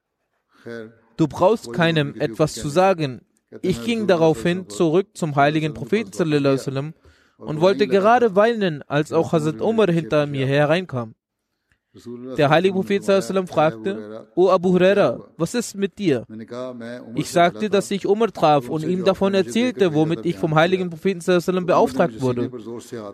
[1.16, 3.22] Du brauchst keinem etwas zu sagen.
[3.62, 6.94] Ich ging daraufhin zurück zum heiligen Propheten
[7.38, 11.14] und wollte gerade weinen, als auch Hazrat Umar hinter mir hereinkam.
[12.36, 16.24] Der heilige Prophet sallam fragte, O Abu Huraira, was ist mit dir?
[17.14, 21.20] Ich sagte, dass ich Umar traf und ihm davon erzählte, womit ich vom heiligen Propheten
[21.20, 22.50] sallam beauftragt wurde.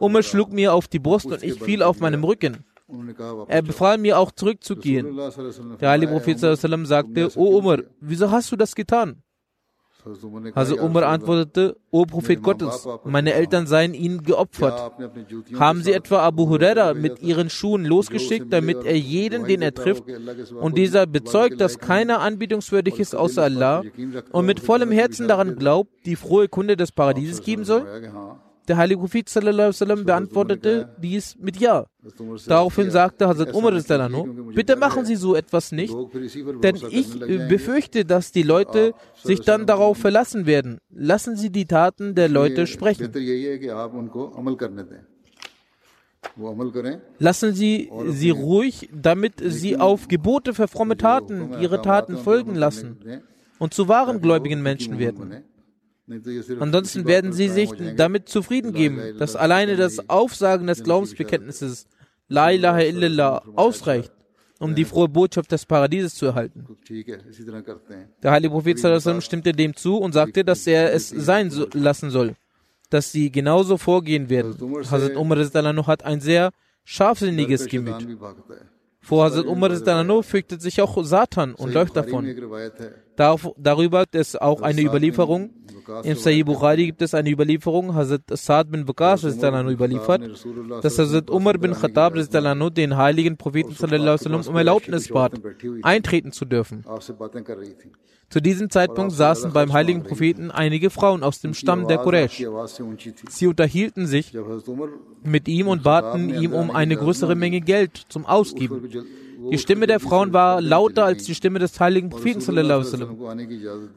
[0.00, 2.64] Umar schlug mir auf die Brust und ich fiel auf meinem Rücken.
[3.48, 5.16] Er befahl mir auch zurückzugehen.
[5.80, 9.22] Der heilige Prophet sallam sagte, O Umar, wieso hast du das getan?
[10.54, 14.92] Also Umar antwortete, O Prophet Gottes, meine Eltern seien ihnen geopfert.
[15.58, 20.04] Haben sie etwa Abu Huraira mit ihren Schuhen losgeschickt, damit er jeden, den er trifft,
[20.60, 23.82] und dieser bezeugt, dass keiner anbietungswürdig ist außer Allah
[24.32, 27.86] und mit vollem Herzen daran glaubt, die frohe Kunde des Paradieses geben soll?
[28.68, 31.86] Der heilige Prophet sallam, beantwortete dies mit Ja.
[32.46, 33.72] Daraufhin sagte Hazrat Umar,
[34.54, 35.94] bitte machen Sie so etwas nicht,
[36.62, 40.78] denn ich befürchte, dass die Leute sich dann darauf verlassen werden.
[40.90, 43.12] Lassen Sie die Taten der Leute sprechen.
[47.18, 52.98] Lassen Sie sie ruhig, damit sie auf Gebote für fromme Taten ihre Taten folgen lassen
[53.58, 55.42] und zu wahren gläubigen Menschen werden.
[56.58, 61.86] Ansonsten werden sie sich damit zufrieden geben, dass alleine das Aufsagen des Glaubensbekenntnisses
[62.28, 64.12] La ilaha illallah ausreicht,
[64.58, 66.66] um die frohe Botschaft des Paradieses zu erhalten.
[68.22, 68.78] Der heilige Prophet
[69.22, 72.34] stimmte dem zu und sagte, dass er es sein lassen soll,
[72.90, 74.56] dass sie genauso vorgehen werden.
[74.90, 75.38] Hazrat Umar
[75.86, 76.52] hat ein sehr
[76.84, 78.18] scharfsinniges Gemüt.
[79.00, 82.26] Vor Hazrat Umar fürchtet sich auch Satan und läuft davon.
[83.16, 85.50] Darüber gibt es auch eine Überlieferung,
[86.04, 90.22] im Sahih Bukhari gibt es eine Überlieferung, Hazrat Saad bin Waqas überliefert,
[90.82, 92.14] dass Hazrat Umar bin Khattab
[92.74, 93.74] den heiligen Propheten
[94.46, 95.32] um Erlaubnis bat,
[95.82, 96.84] eintreten zu dürfen.
[98.30, 102.46] Zu diesem Zeitpunkt saßen beim heiligen Propheten einige Frauen aus dem Stamm der Quraysh.
[103.28, 104.32] Sie unterhielten sich
[105.22, 108.88] mit ihm und baten ihm um eine größere Menge Geld zum Ausgeben.
[109.50, 112.40] Die Stimme der Frauen war lauter als die Stimme des heiligen Propheten.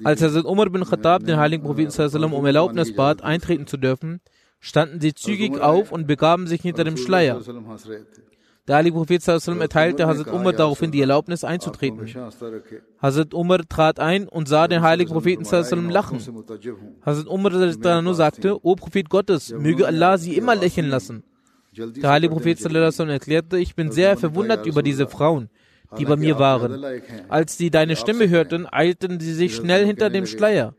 [0.04, 4.22] Als Hazrat Umar bin Khattab den heiligen Propheten um Erlaubnis bat, eintreten zu dürfen,
[4.60, 7.42] standen sie zügig auf und begaben sich hinter dem Schleier.
[8.68, 12.08] Der heilige Prophet erteilte Hazrat Umar daraufhin die Erlaubnis einzutreten.
[13.00, 15.46] Hazrat Umar trat ein und sah den heiligen Propheten
[15.92, 16.20] lachen.
[17.06, 21.24] Hazrat Umar sagte, O Prophet Gottes, möge Allah sie immer lächeln lassen.
[21.78, 25.50] Der heilige Prophet erklärte, ich bin sehr verwundert über diese Frauen,
[25.98, 26.84] die bei mir waren.
[27.28, 30.74] Als sie deine Stimme hörten, eilten sie sich schnell hinter dem Schleier.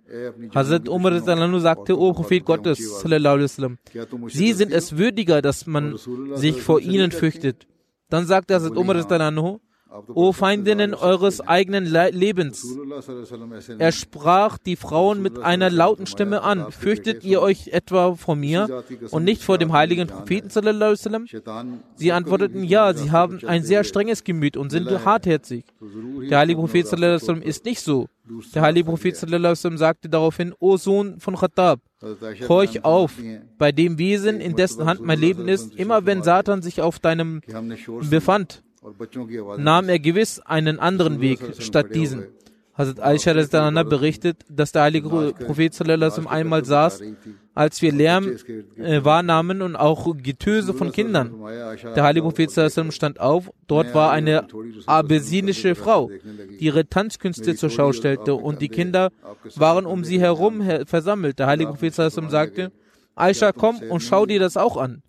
[0.55, 1.21] Hazrat Umar
[1.61, 3.05] sagte, O Prophet Gottes,
[4.29, 5.97] sie sind es würdiger, dass man
[6.35, 7.67] sich vor ihnen fürchtet.
[8.09, 8.97] Dann sagte Hazrat Umar
[10.15, 12.65] O Feindinnen eures eigenen Le Lebens.
[13.79, 16.71] Er sprach die Frauen mit einer lauten Stimme an.
[16.73, 20.51] Fürchtet ihr euch etwa vor mir und nicht vor dem heiligen Propheten?
[21.95, 25.65] Sie antworteten, ja, sie haben ein sehr strenges Gemüt und sind hartherzig.
[26.31, 26.87] Der heilige Prophet
[27.45, 28.09] ist nicht so.
[28.55, 31.81] Der heilige Prophet sagte daraufhin, O Sohn von Khattab,
[32.49, 33.13] horch auf,
[33.57, 37.41] bei dem Wesen, in dessen Hand mein Leben ist, immer wenn Satan sich auf deinem
[38.11, 38.63] befand,
[39.59, 42.27] nahm er gewiss einen anderen Weg statt diesen.
[42.77, 45.75] Hazrat Aisha berichtet, dass der heilige Prophet
[46.27, 47.03] einmal saß,
[47.55, 48.37] als wir Lärm
[48.77, 51.33] äh, wahrnahmen und auch Getöse von Kindern.
[51.97, 52.51] Der heilige Prophet
[52.93, 53.51] stand auf.
[53.67, 54.47] Dort war eine
[54.85, 56.11] abessinische Frau,
[56.61, 59.11] die ihre Tanzkünste zur Schau stellte und die Kinder
[59.55, 61.39] waren um sie herum versammelt.
[61.39, 62.73] Der heilige Prophet sagte,
[63.15, 65.03] Aisha, komm und schau dir das auch an.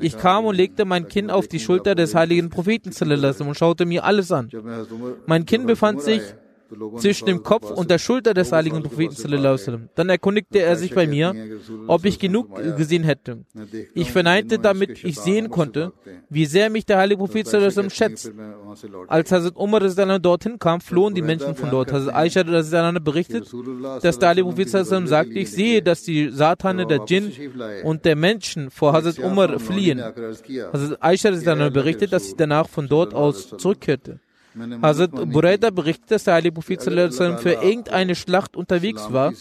[0.00, 2.92] Ich kam und legte mein Kinn auf die Schulter des heiligen Propheten
[3.46, 4.50] und schaute mir alles an.
[5.26, 6.22] Mein Kinn befand sich
[6.98, 9.88] zwischen dem Kopf und der Schulter des heiligen Propheten.
[9.94, 11.34] Dann erkundigte er sich bei mir,
[11.86, 13.44] ob ich genug gesehen hätte.
[13.94, 15.92] Ich verneinte, damit ich sehen konnte,
[16.30, 17.48] wie sehr mich der heilige Prophet
[17.90, 18.32] schätzt.
[19.08, 19.80] Als Hazrat Umar
[20.18, 21.92] dorthin kam, flohen die Menschen von dort.
[21.92, 22.42] Hazrat Aisha
[23.00, 23.52] berichtet,
[24.02, 27.32] dass der heilige Prophet sagte, ich sehe, dass die Satane der Djinn
[27.84, 30.00] und der Menschen vor Hazrat Umar fliehen.
[30.00, 31.30] Hazrat Aisha
[31.70, 34.20] berichtet, dass sie danach von dort aus zurückkehrte.
[34.82, 39.32] Hazrat Buraida berichtet, dass der Heilige Prophet für irgendeine Schlacht unterwegs war.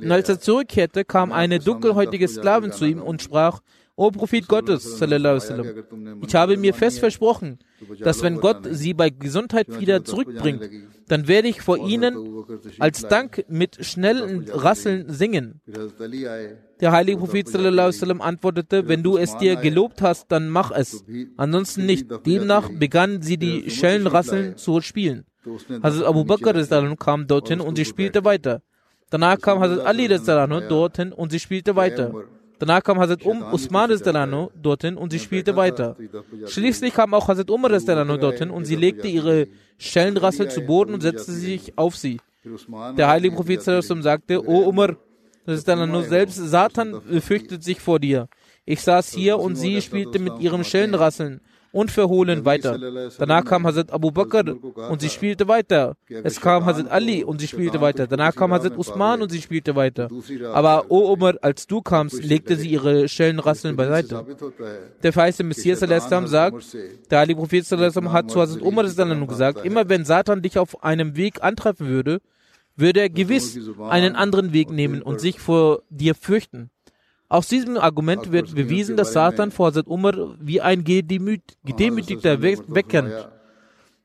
[0.00, 3.60] Und als er zurückkehrte, kam eine dunkelhäutige Sklavin zu ihm und sprach,
[3.98, 7.58] O Prophet Gottes, ich habe mir fest versprochen,
[8.00, 10.68] dass wenn Gott sie bei Gesundheit wieder zurückbringt,
[11.08, 12.44] dann werde ich vor ihnen
[12.78, 15.62] als Dank mit schnellen Rasseln singen.
[16.80, 17.48] Der heilige Prophet
[18.20, 21.02] antwortete, wenn du es dir gelobt hast, dann mach es,
[21.38, 22.06] ansonsten nicht.
[22.26, 25.24] Demnach begannen sie die Schellenrasseln zu spielen.
[25.82, 26.52] Hazrat Abu Bakr
[26.96, 28.60] kam dorthin und sie spielte weiter.
[29.08, 32.12] Danach kam Hazrat Ali dorthin und sie spielte weiter.
[32.58, 35.96] Danach kam Hazrat um Usman Restelano dorthin und sie spielte weiter.
[36.46, 39.46] Schließlich kam auch Hazrat Umar Restelano dorthin und sie legte ihre
[39.78, 42.18] Schellenrassel zu Boden und setzte sich auf sie.
[42.96, 44.96] Der heilige Prophet sagte, O Umar
[45.46, 48.28] Restelano, selbst Satan fürchtet sich vor dir.
[48.64, 51.40] Ich saß hier und sie spielte mit ihrem Schellenrasseln
[51.72, 52.78] unverhohlen weiter.
[53.18, 54.44] Danach kam Hazrat Abu Bakr
[54.90, 55.96] und sie spielte weiter.
[56.08, 58.06] Es kam Hazrat Ali und sie spielte weiter.
[58.06, 60.08] Danach kam Hazrat Usman und sie spielte weiter.
[60.52, 64.24] Aber O Umar, als du kamst, legte sie ihre Schellenrasseln beiseite.
[65.02, 66.76] Der verheißte Messias sagt,
[67.10, 71.42] der Ali Prophet hat zu Hazrat Umar gesagt, immer wenn Satan dich auf einem Weg
[71.42, 72.20] antreffen würde,
[72.76, 73.58] würde er gewiss
[73.88, 76.70] einen anderen Weg nehmen und sich vor dir fürchten.
[77.28, 83.28] Aus diesem Argument wird bewiesen, dass Satan vor Hazrat Umar wie ein Gedemütigter wegkennt.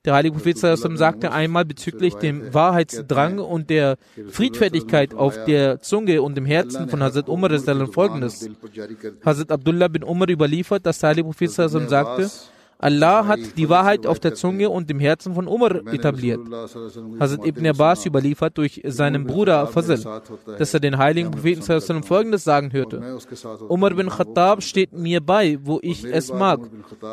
[0.03, 3.97] Der heilige Prophet sagte einmal bezüglich dem Wahrheitsdrang und der
[4.29, 7.51] Friedfertigkeit auf der Zunge und im Herzen von Hazrat Umar
[7.91, 8.49] folgendes.
[9.23, 12.31] Hazrat Abdullah bin Umar überliefert, dass der heilige Prophet sagte,
[12.81, 16.39] Allah hat die Wahrheit auf der Zunge und im Herzen von Umar etabliert.
[17.19, 20.03] Hazrat Ibn Abbas überliefert durch seinen Bruder Fazl,
[20.57, 23.19] dass er den heiligen Propheten folgendes sagen hörte.
[23.69, 26.59] Umar bin Khattab steht mir bei, wo ich es mag,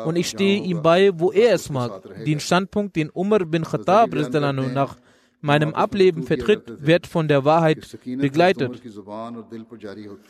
[0.05, 2.01] und ich stehe ihm bei, wo er es mag.
[2.25, 4.95] Den Standpunkt, den Umar bin Khattab nach
[5.41, 8.81] meinem Ableben vertritt, wird von der Wahrheit begleitet.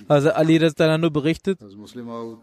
[0.08, 1.60] Also Ali Razdalanu berichtet,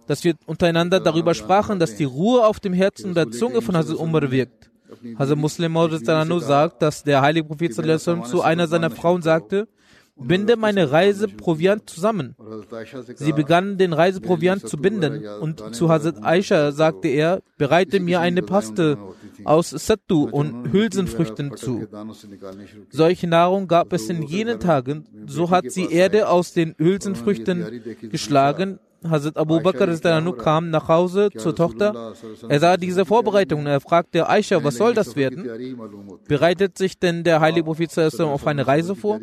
[0.06, 3.76] dass wir untereinander darüber sprachen, dass die Ruhe auf dem Herzen und der Zunge von
[3.76, 4.70] Hazrat Umar wirkt.
[5.18, 9.68] Hazrat Muslim Razdalanu sagt, dass der heilige Prophet zu einer seiner Frauen sagte,
[10.16, 12.34] binde meine Reiseproviant zusammen.
[13.14, 18.42] Sie begannen den Reiseproviant zu binden und zu Hazrat Aisha sagte er, bereite mir eine
[18.42, 18.98] Paste
[19.44, 21.86] aus Sattu und Hülsenfrüchten zu.
[22.90, 28.78] Solche Nahrung gab es in jenen Tagen, so hat sie Erde aus den Hülsenfrüchten geschlagen,
[29.10, 29.86] Hazrat Abu Bakr
[30.36, 32.14] kam nach Hause zur Tochter.
[32.48, 33.66] Er sah diese Vorbereitungen.
[33.66, 35.48] Er fragte Aisha, was soll das werden?
[36.28, 39.20] Bereitet sich denn der heilige Prophet auf eine Reise vor?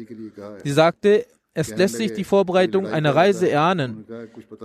[0.64, 1.26] Sie sagte,
[1.56, 4.06] es lässt sich die Vorbereitung einer Reise erahnen.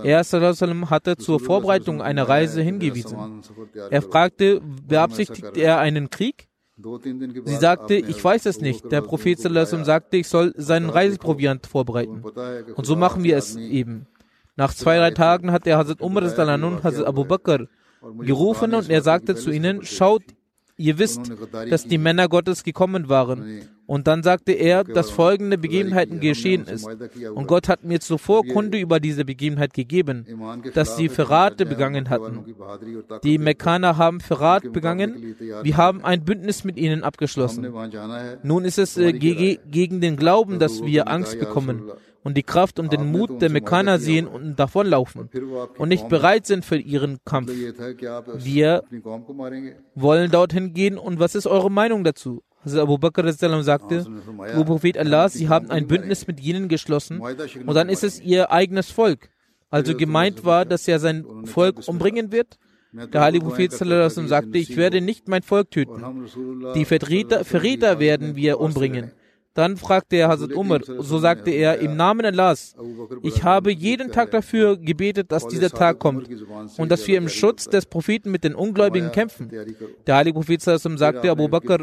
[0.03, 3.41] Er hatte zur Vorbereitung einer Reise hingewiesen.
[3.89, 6.47] Er fragte, beabsichtigt er einen Krieg?
[7.45, 8.91] Sie sagte, ich weiß es nicht.
[8.91, 12.23] Der Prophet sagte, ich soll seinen Reiseproviant vorbereiten.
[12.75, 14.07] Und so machen wir es eben.
[14.59, 17.67] Nach zwei, drei Tagen hat er Hazrat Umar und Hazrat Abu Bakr
[18.19, 20.23] gerufen und er sagte zu ihnen, schaut,
[20.75, 21.31] ihr wisst,
[21.69, 23.61] dass die Männer Gottes gekommen waren.
[23.85, 26.85] Und dann sagte er, dass folgende Begebenheiten geschehen ist.
[27.33, 30.25] Und Gott hat mir zuvor Kunde über diese Begebenheit gegeben,
[30.73, 32.43] dass sie Verrate begangen hatten.
[33.23, 35.37] Die Mekkaner haben Verrat begangen.
[35.63, 37.73] Wir haben ein Bündnis mit ihnen abgeschlossen.
[38.43, 41.89] Nun ist es äh, gegen den Glauben, dass wir Angst bekommen
[42.29, 45.29] und die Kraft und den Mut der Mekkaner sehen und davonlaufen
[45.79, 47.51] und nicht bereit sind für ihren Kampf.
[48.35, 48.83] Wir
[49.95, 52.43] wollen dorthin gehen und was ist eure Meinung dazu?
[52.63, 54.05] Also Abu Bakr sagte,
[54.55, 58.51] O Prophet Allah, sie haben ein Bündnis mit ihnen geschlossen und dann ist es ihr
[58.51, 59.29] eigenes Volk.
[59.71, 62.59] Also gemeint war, dass er sein Volk umbringen wird.
[62.91, 66.03] Der heilige Prophet sagte, ich werde nicht mein Volk töten.
[66.75, 69.13] Die Verräter, Verräter werden wir umbringen.
[69.53, 72.75] Dann fragte er Hazrat Umar, so sagte er, im Namen Allahs,
[73.23, 76.29] ich habe jeden Tag dafür gebetet, dass dieser Tag kommt
[76.77, 79.49] und dass wir im Schutz des Propheten mit den Ungläubigen kämpfen.
[80.05, 81.79] Der heilige Prophet sagte, Abu Bakr,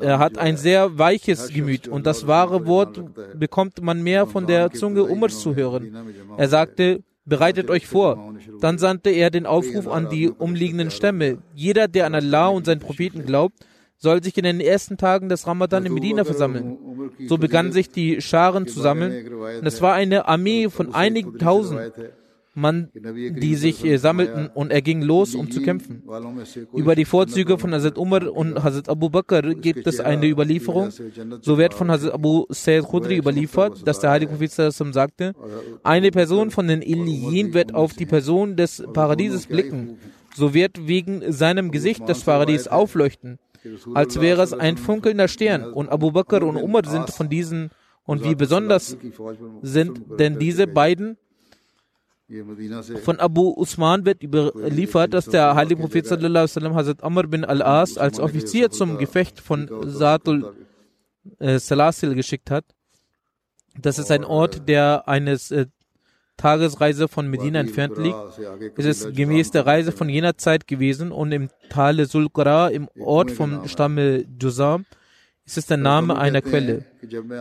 [0.00, 3.00] er hat ein sehr weiches Gemüt und das wahre Wort
[3.38, 5.94] bekommt man mehr von der Zunge Umars zu hören.
[6.36, 8.34] Er sagte, bereitet euch vor.
[8.60, 11.38] Dann sandte er den Aufruf an die umliegenden Stämme.
[11.54, 13.58] Jeder, der an Allah und seinen Propheten glaubt,
[13.98, 16.78] soll sich in den ersten Tagen des Ramadan in Medina versammeln.
[17.26, 19.32] So begannen sich die Scharen zu sammeln.
[19.32, 21.92] Und es war eine Armee von einigen tausend
[22.56, 26.02] Mann, die sich äh, sammelten und er ging los, um zu kämpfen.
[26.74, 30.88] Über die Vorzüge von Hazrat Umar und Hazrat Abu Bakr gibt es eine Überlieferung.
[31.42, 35.34] So wird von Hazrat Abu Sayyid Khudri überliefert, dass der heilige Prophet sagte,
[35.82, 39.98] eine Person von den Iliyin wird auf die Person des Paradieses blicken.
[40.34, 43.38] So wird wegen seinem Gesicht das Paradies aufleuchten
[43.94, 45.72] als wäre es ein funkelnder Stern.
[45.72, 47.70] Und Abu Bakr und Umar sind von diesen
[48.04, 48.96] und wie besonders
[49.62, 51.18] sind denn diese beiden?
[53.04, 58.18] Von Abu Usman wird überliefert, dass der heilige Prophet sallam, Hazrat Amr bin al-As als
[58.18, 60.52] Offizier zum Gefecht von Saatul
[61.38, 62.64] äh, Salasil geschickt hat.
[63.80, 65.66] Das ist ein Ort, der eines äh,
[66.36, 68.16] Tagesreise von Medina entfernt liegt,
[68.76, 73.30] ist es gemäß der Reise von jener Zeit gewesen und im Tale Sulqara, im Ort
[73.30, 74.84] vom Stamme Juzam,
[75.46, 76.84] ist es der Name einer Quelle.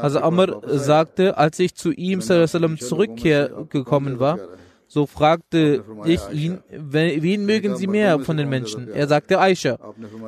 [0.02, 4.39] Also Amr sagte, als ich zu ihm zurückgekommen war,
[4.88, 8.88] so fragte ich ihn, wen mögen Sie mehr von den Menschen?
[8.88, 9.80] Er sagte Aisha.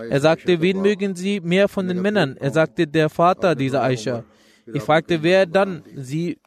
[0.10, 2.36] Er sagte, wen mögen Sie mehr von den Männern?
[2.38, 4.24] Er sagte, der Vater dieser Aisha.
[4.66, 5.84] Ich fragte, wer dann?
[5.96, 6.40] Sie,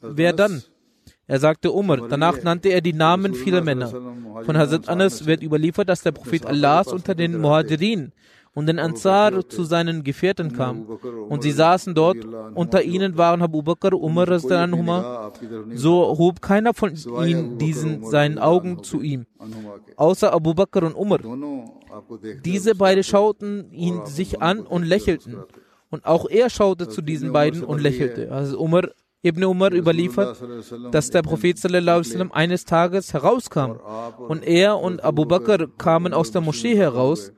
[0.00, 0.62] wer dann?
[1.26, 2.08] Er sagte Umar.
[2.08, 3.88] Danach nannte er die Namen vieler Männer.
[4.44, 8.12] Von Hazrat Anas wird überliefert, dass der Prophet Allahs unter den Muhajirin
[8.54, 10.86] und den Ansar zu seinen Gefährten kam.
[11.28, 12.16] Und sie saßen dort.
[12.54, 14.40] Unter ihnen waren Abu Bakr, Umar,
[15.74, 19.26] so hob keiner von ihnen diesen seinen Augen zu ihm,
[19.96, 21.18] außer Abu Bakr und Umar.
[22.44, 25.36] Diese beiden schauten ihn sich an und lächelten.
[25.90, 28.32] Und auch er schaute zu diesen beiden und lächelte.
[28.32, 28.88] Also Umar
[29.26, 30.40] Ibn Umar überliefert,
[30.92, 33.72] dass der Prophet sallam, eines Tages herauskam
[34.28, 37.32] und er und Abu Bakr kamen aus der Moschee heraus.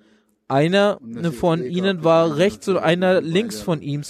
[0.51, 0.99] Einer
[1.38, 4.01] von ihnen war rechts und einer links von ihm,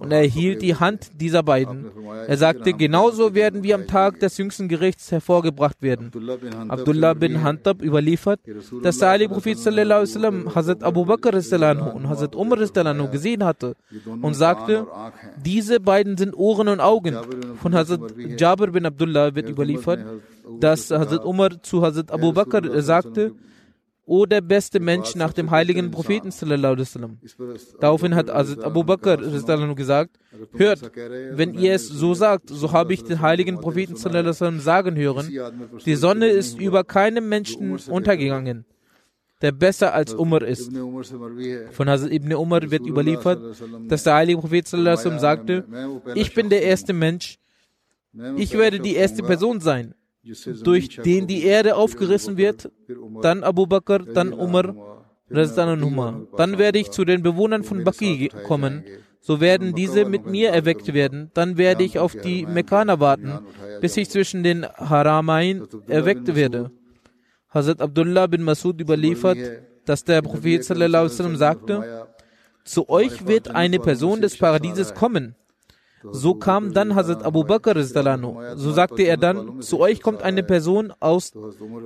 [0.00, 1.86] und er hielt die Hand dieser beiden.
[2.26, 6.10] Er sagte, genauso werden wir am Tag des jüngsten Gerichts hervorgebracht werden.
[6.68, 8.40] Abdullah bin Hantab überliefert,
[8.82, 12.58] dass der Ali Prophet Hazrat Abu Bakr und Hazrat Umar
[13.12, 13.76] gesehen hatte
[14.22, 14.88] und sagte,
[15.36, 17.16] diese beiden sind Ohren und Augen.
[17.62, 18.00] Von Hazrat
[18.38, 20.00] Jabir bin Abdullah wird überliefert,
[20.58, 23.32] dass Hazrat Umar zu Hazrat Abu Bakr sagte,
[24.08, 26.30] O der beste Mensch nach dem heiligen Propheten
[27.80, 29.16] Daraufhin hat Hazrat Abu Bakr
[29.74, 30.16] gesagt,
[30.52, 30.92] hört,
[31.32, 35.32] wenn ihr es so sagt, so habe ich den heiligen Propheten sagen hören,
[35.84, 38.64] die Sonne ist über keinem Menschen untergegangen,
[39.42, 40.70] der besser als Umar ist.
[41.72, 43.40] Von Hazrat Ibn Umar wird überliefert,
[43.88, 45.64] dass der heilige Prophet sagte,
[46.14, 47.40] ich bin der erste Mensch,
[48.36, 49.96] ich werde die erste Person sein
[50.62, 52.70] durch den die Erde aufgerissen wird,
[53.22, 54.74] dann Abu Bakr, dann Umar,
[55.28, 58.84] dann werde ich zu den Bewohnern von Baki kommen.
[59.20, 61.32] So werden diese mit mir erweckt werden.
[61.34, 63.40] Dann werde ich auf die Mekkaner warten,
[63.80, 66.70] bis ich zwischen den Haramain erweckt werde.
[67.48, 69.38] Hazrat Abdullah bin Masud überliefert,
[69.84, 72.06] dass der Prophet sallam, sagte,
[72.64, 75.34] zu euch wird eine Person des Paradieses kommen.
[76.12, 80.92] So kam dann Hazrat Abu Bakr, so sagte er dann, zu euch kommt eine Person
[81.00, 81.32] aus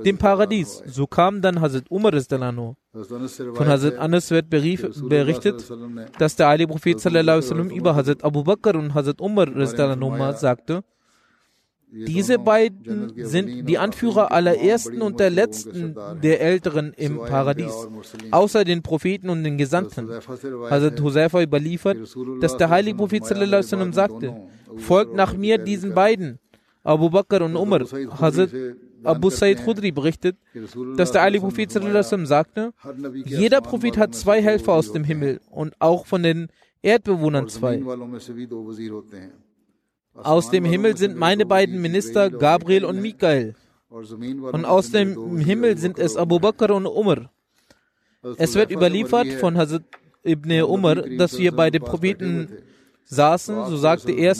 [0.04, 0.82] dem Paradies.
[0.86, 5.70] So kam dann Hazrat Umar, von Hazrat Anas wird berichtet,
[6.18, 10.82] dass der Ali Prophet über Hazrat Abu Bakr und Hazrat Umar sagte,
[11.92, 17.88] diese beiden sind die Anführer aller Ersten und der Letzten der Älteren im Paradies,
[18.30, 20.08] außer den Propheten und den Gesandten.
[20.08, 21.98] Hazrat Huzaifa überliefert,
[22.40, 24.36] dass der heilige Prophet sallam, sagte,
[24.76, 26.38] folgt nach mir diesen beiden,
[26.84, 27.80] Abu Bakr und Umar.
[28.20, 28.50] Hazrat
[29.02, 30.36] Abu Said Khudri berichtet,
[30.96, 32.72] dass der heilige Prophet sallam, sagte,
[33.24, 36.48] jeder Prophet hat zwei Helfer aus dem Himmel und auch von den
[36.82, 37.82] Erdbewohnern zwei.
[40.14, 43.54] Aus dem Himmel sind meine beiden Minister Gabriel und Michael.
[43.88, 47.30] Und aus dem Himmel sind es Abu Bakr und Umar.
[48.36, 49.82] Es wird überliefert von Hazrat
[50.24, 52.48] ibn Umar, dass wir bei den Propheten
[53.04, 54.32] saßen, so sagte er,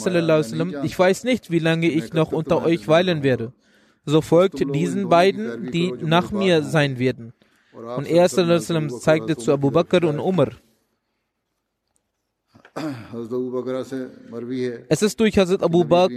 [0.83, 3.53] ich weiß nicht, wie lange ich noch unter euch weilen werde.
[4.05, 7.33] So folgt diesen beiden, die nach mir sein werden.
[7.73, 10.51] Und er zeigte zu Abu Bakr und Umar.
[14.87, 16.13] Es ist durch Hazrat Abu Bakr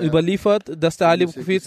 [0.00, 1.62] überliefert, dass der Ali Prophet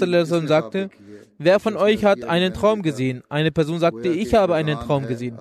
[0.47, 0.89] sagte,
[1.38, 3.21] wer von euch hat einen Traum gesehen?
[3.28, 5.38] Eine Person sagte, ich habe einen Traum gesehen.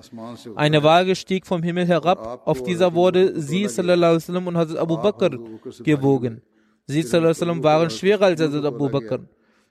[0.55, 5.29] Eine Waage stieg vom Himmel herab, auf dieser wurde sie und Hazrat Abu Bakr
[5.83, 6.41] gewogen.
[6.87, 7.03] Sie
[7.63, 9.19] waren schwerer als Hazrat Abu Bakr.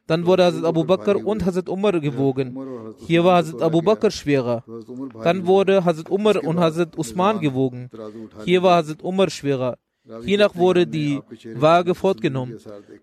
[0.07, 2.57] Dann wurde Hazrat Abu Bakr und Hazrat Umar gewogen.
[3.07, 4.63] Hier war Hazrat Abu Bakr schwerer.
[5.23, 7.89] Dann wurde Hazrat Umar und Hazrat Usman gewogen.
[8.45, 9.79] Hier war Hazrat Umar schwerer.
[10.23, 11.19] Hiernach wurde die
[11.55, 12.59] Waage fortgenommen.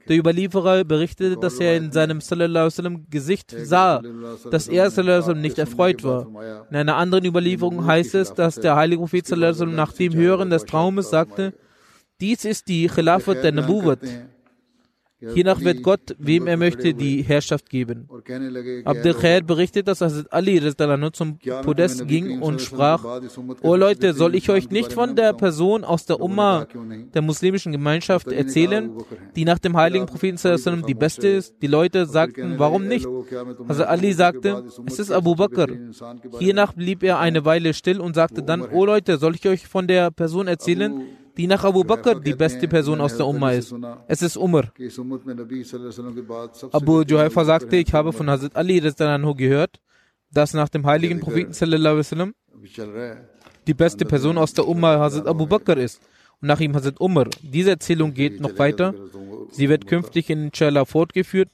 [0.08, 4.04] Der Überlieferer berichtete, dass er in seinem sallam, Gesicht sah,
[4.52, 6.28] dass er sallam, nicht erfreut war.
[6.70, 10.66] In einer anderen Überlieferung heißt es, dass der heilige Prophet sallam, nach dem Hören des
[10.66, 11.56] Traumes sagte,
[12.20, 14.02] dies ist die Khilafat der Nabuwat.
[15.22, 18.08] Hiernach wird Gott, wem er möchte, die Herrschaft geben.
[18.86, 20.60] Abdel Khair berichtet, dass Hazrat Ali
[21.14, 23.22] zum Podest ging und sprach,
[23.62, 26.66] O Leute, soll ich euch nicht von der Person aus der Umma
[27.14, 28.92] der muslimischen Gemeinschaft erzählen,
[29.36, 31.56] die nach dem heiligen Propheten die beste ist?
[31.62, 33.06] Die Leute sagten, warum nicht?
[33.68, 35.68] Hazrat Ali sagte, es ist Abu Bakr.
[36.40, 39.88] Hiernach blieb er eine Weile still und sagte dann, O Leute, soll ich euch von
[39.88, 41.04] der Person erzählen,
[41.38, 43.74] die nach Abu Bakr die beste Person aus der Umma ist.
[44.08, 44.72] Es ist Umar.
[46.72, 49.80] Abu Juhaifa sagte, ich habe von Hazrat Ali gehört,
[50.32, 51.54] dass nach dem heiligen Propheten
[53.68, 56.02] die beste Person aus der Umma Hazrat Abu Bakr ist
[56.42, 57.28] und nach ihm Hazrat Umar.
[57.42, 58.94] Diese Erzählung geht noch weiter.
[59.52, 61.50] Sie wird künftig in Inshallah fortgeführt.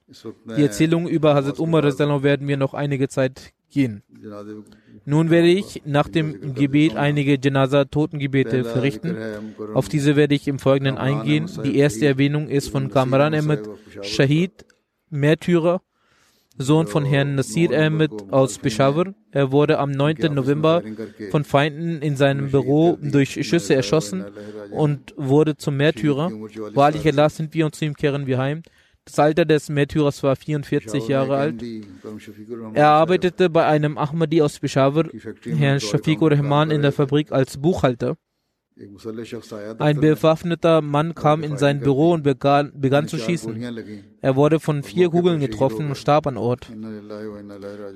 [0.57, 4.03] Die Erzählung über Hazrat Umar werden wir noch einige Zeit gehen.
[5.05, 9.15] Nun werde ich nach dem Gebet einige Janaza-Totengebete verrichten.
[9.73, 11.49] Auf diese werde ich im Folgenden eingehen.
[11.63, 13.69] Die erste Erwähnung ist von Kamran Ahmed
[14.01, 14.65] Shahid,
[15.09, 15.81] Märtyrer,
[16.57, 19.13] Sohn von Herrn Nasir Ahmed aus Peshawar.
[19.31, 20.33] Er wurde am 9.
[20.33, 20.81] November
[21.29, 24.25] von Feinden in seinem Büro durch Schüsse erschossen
[24.71, 26.31] und wurde zum Märtyrer.
[26.73, 28.63] Wahrlich Allah sind wir und zu ihm kehren wir heim.
[29.07, 31.63] Das Alter des Märtyrers war 44 Jahre alt.
[32.73, 35.05] Er arbeitete bei einem Ahmadi aus Peshawar,
[35.43, 38.17] Herrn Shafiqur Rahman, in der Fabrik als Buchhalter.
[39.79, 43.55] Ein bewaffneter Mann kam in sein Büro und begann, begann, zu schießen.
[44.21, 46.69] Er wurde von vier Kugeln getroffen und starb an Ort.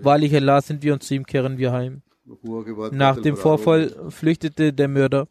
[0.02, 2.04] Wahrlich Allah sind wir und zu ihm kehren wir heim.
[2.94, 5.28] Nach dem Vorfall flüchtete der Mörder.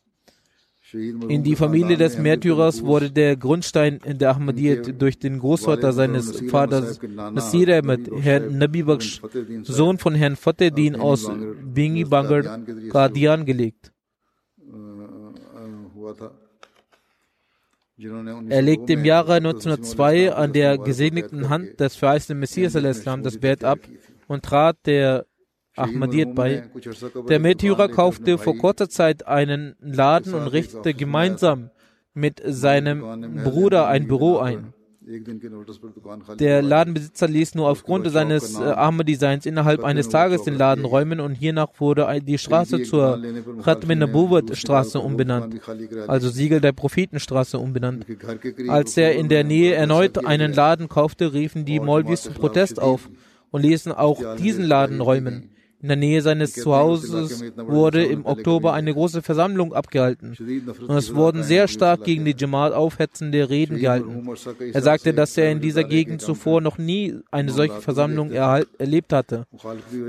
[0.92, 6.40] In die Familie des Märtyrers wurde der Grundstein in der Ahmadiyyat durch den Großvater seines
[6.50, 9.20] Vaters Nasir Ahmed, Herrn Nabi Baksh,
[9.62, 11.30] Sohn von Herrn Fatehdin aus
[11.62, 12.60] Bingi Bangar,
[12.90, 13.92] Qadian gelegt.
[18.48, 23.78] Er legte im Jahre 1902 an der gesegneten Hand des verheißenen Messias das Bett ab
[24.26, 25.26] und trat der
[25.80, 26.64] Ahmadiyyat bei.
[27.28, 31.70] Der Märtyrer kaufte vor kurzer Zeit einen Laden und richtete gemeinsam
[32.14, 34.72] mit seinem Bruder ein Büro ein.
[36.38, 41.34] Der Ladenbesitzer ließ nur aufgrund seines äh, Ahmad-Designs innerhalb eines Tages den Laden räumen und
[41.34, 43.20] hiernach wurde die Straße zur
[43.64, 44.06] Khatmin
[44.52, 45.60] Straße umbenannt,
[46.06, 48.06] also Siegel der Prophetenstraße umbenannt.
[48.68, 53.08] Als er in der Nähe erneut einen Laden kaufte, riefen die Maulvis zum Protest auf
[53.50, 55.50] und ließen auch diesen Laden räumen.
[55.82, 60.36] In der Nähe seines Zuhauses wurde im Oktober eine große Versammlung abgehalten.
[60.86, 64.28] Und es wurden sehr stark gegen die Jamaat aufhetzende Reden gehalten.
[64.72, 69.46] Er sagte, dass er in dieser Gegend zuvor noch nie eine solche Versammlung erlebt hatte.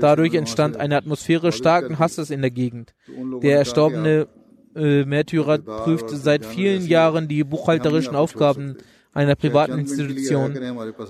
[0.00, 2.94] Dadurch entstand eine Atmosphäre starken Hasses in der Gegend.
[3.42, 4.28] Der erstorbene
[4.74, 8.76] äh, Märtyrer prüfte seit vielen Jahren die buchhalterischen Aufgaben
[9.12, 10.56] einer privaten Institution.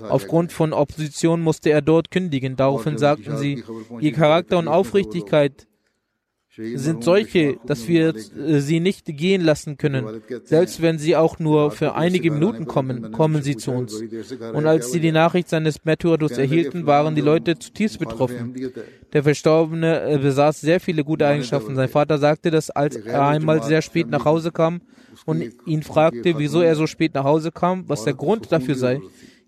[0.09, 2.55] Aufgrund von Opposition musste er dort kündigen.
[2.55, 3.63] Daraufhin sagten sie,
[3.99, 5.67] ihr Charakter und Aufrichtigkeit
[6.55, 10.21] sind solche, dass wir äh, sie nicht gehen lassen können.
[10.43, 14.01] Selbst wenn sie auch nur für einige Minuten kommen, kommen sie zu uns.
[14.53, 18.53] Und als sie die Nachricht seines Märtyrertods erhielten, waren die Leute zutiefst betroffen.
[19.13, 21.75] Der Verstorbene äh, besaß sehr viele gute Eigenschaften.
[21.75, 24.81] Sein Vater sagte, dass als er einmal sehr spät nach Hause kam,
[25.25, 28.99] und ihn fragte, wieso er so spät nach Hause kam, was der Grund dafür sei.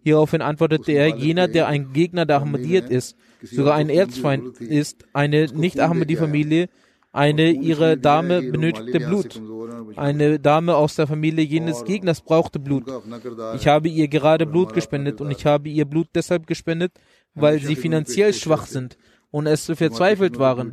[0.04, 5.48] Hieraufhin antwortete er, jener, der ein Gegner der Ahmadiyyat ist, sogar ein Erzfeind ist, eine
[5.48, 6.70] Nicht-Ahmadi-Familie,
[7.16, 9.42] eine ihre Dame benötigte Blut.
[9.96, 12.92] Eine Dame aus der Familie jenes Gegners brauchte Blut.
[13.56, 16.92] Ich habe ihr gerade Blut gespendet und ich habe ihr Blut deshalb gespendet,
[17.34, 18.98] weil sie finanziell schwach sind
[19.36, 20.72] und es verzweifelt waren.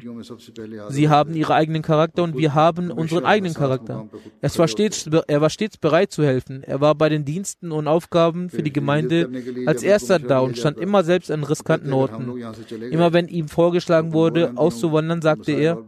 [0.88, 4.08] Sie haben ihren eigenen Charakter und wir haben unseren eigenen Charakter.
[4.40, 6.62] Es war stets, er war stets bereit zu helfen.
[6.62, 9.28] Er war bei den Diensten und Aufgaben für die Gemeinde
[9.66, 12.40] als erster da und stand immer selbst an riskanten Orten.
[12.92, 15.82] Immer wenn ihm vorgeschlagen wurde, auszuwandern, sagte er,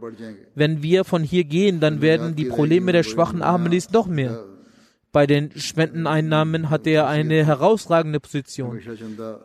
[0.53, 4.43] wenn wir von hier gehen, dann werden die Probleme der schwachen Ahmadis noch mehr.
[5.15, 8.81] Bei den Spendeneinnahmen hatte er eine herausragende Position.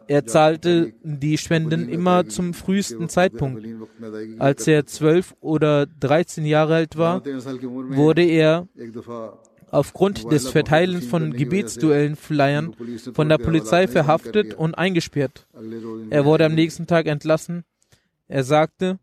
[0.08, 3.64] Er zahlte die Spenden immer zum frühesten Zeitpunkt.
[4.40, 8.66] Als er zwölf oder dreizehn Jahre alt war, wurde er
[9.70, 12.74] aufgrund des Verteilens von Gebetsduellen-Flyern
[13.12, 15.46] von der Polizei verhaftet und eingesperrt.
[16.10, 17.62] Er wurde am nächsten Tag entlassen.
[18.26, 18.98] Er sagte,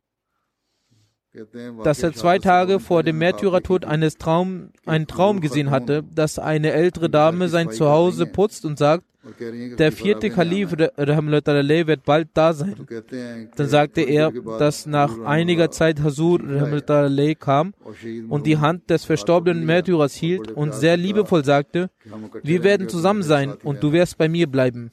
[1.83, 6.71] dass er zwei Tage vor dem Märtyrertod eines Traum, einen Traum gesehen hatte, dass eine
[6.71, 9.03] ältere Dame sein Zuhause putzt und sagt,
[9.77, 12.75] der vierte Kalif wird bald da sein.
[13.55, 16.39] Dann sagte er, dass nach einiger Zeit Hasur
[17.39, 17.73] kam
[18.29, 21.89] und die Hand des verstorbenen Märtyrers hielt und sehr liebevoll sagte,
[22.43, 24.91] wir werden zusammen sein und du wirst bei mir bleiben.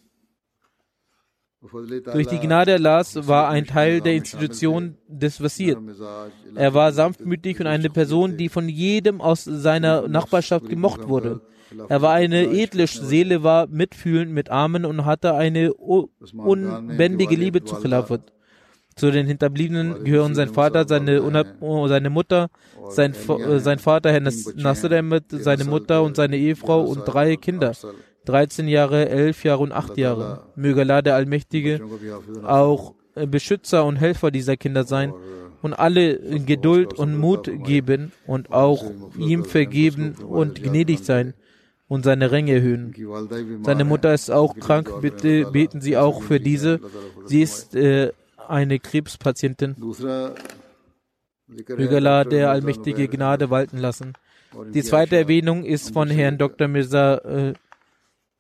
[2.12, 5.80] Durch die Gnade Allahs war ein Teil der Institution des Wasir.
[6.54, 11.40] Er war sanftmütig und eine Person, die von jedem aus seiner Nachbarschaft gemocht wurde.
[11.88, 17.76] Er war eine edle Seele, war mitfühlend mit Armen und hatte eine unbändige Liebe zu
[17.76, 18.32] Khilafat.
[18.96, 21.20] Zu den Hinterbliebenen gehören sein Vater, seine,
[21.88, 22.48] seine Mutter,
[22.90, 23.12] sein,
[23.58, 27.72] sein Vater Herr Nasr Ahmed, seine Mutter und seine Ehefrau und drei Kinder.
[28.24, 30.46] 13 Jahre, 11 Jahre und 8 Jahre.
[30.56, 31.80] Möge Allah der Allmächtige
[32.44, 35.12] auch Beschützer und Helfer dieser Kinder sein.
[35.62, 38.84] und alle Geduld und Mut geben und auch
[39.16, 41.32] ihm vergeben und gnädig sein
[41.88, 42.94] und seine Ränge erhöhen.
[43.62, 46.80] Seine Mutter ist auch krank, bitte beten Sie auch für diese.
[47.24, 48.12] Sie ist äh,
[48.46, 49.76] eine Krebspatientin.
[51.68, 54.12] Möge Allah der allmächtige Gnade walten lassen.
[54.72, 56.68] Die zweite Erwähnung ist von Herrn Dr.
[56.68, 57.54] Mirza äh,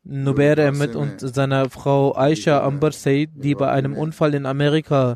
[0.04, 5.14] Nubair Ahmed und seiner Frau Aisha Amber Said, die bei einem Unfall in Amerika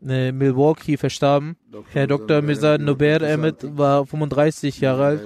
[0.00, 1.56] Milwaukee verstarben.
[1.92, 2.42] Herr Dr.
[2.42, 5.22] Mirza Nubair Ahmed war 35 Jahre alt.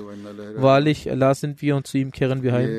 [0.57, 2.71] Wahrlich, Allah sind wir und zu ihm kehren wir heim.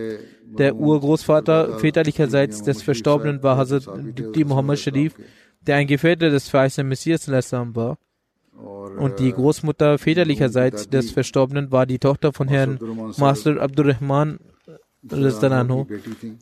[0.57, 3.87] Der Urgroßvater väterlicherseits des Verstorbenen war Hazrat
[4.17, 5.15] Dipti Muhammad Sharif,
[5.61, 7.97] der ein Gefährte des verheißenen Messias war.
[8.97, 12.79] Und die Großmutter väterlicherseits des Verstorbenen war die Tochter von Herrn
[13.17, 14.39] Master Abdurrahman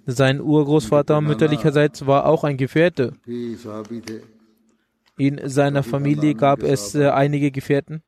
[0.05, 3.13] sein Urgroßvater mütterlicherseits war auch ein Gefährte.
[5.17, 8.01] In seiner Familie gab es äh, einige Gefährten.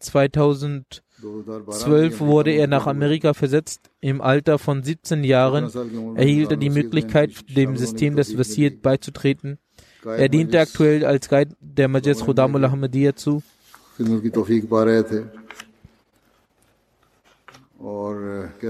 [0.00, 3.90] 2012 wurde er nach Amerika versetzt.
[4.00, 5.70] Im Alter von 17 Jahren
[6.16, 9.58] erhielt er die Möglichkeit, dem System des Wasiyyat beizutreten.
[10.04, 13.42] Er diente aktuell als Guide der Majlis Khudamul Ahmadiyya zu.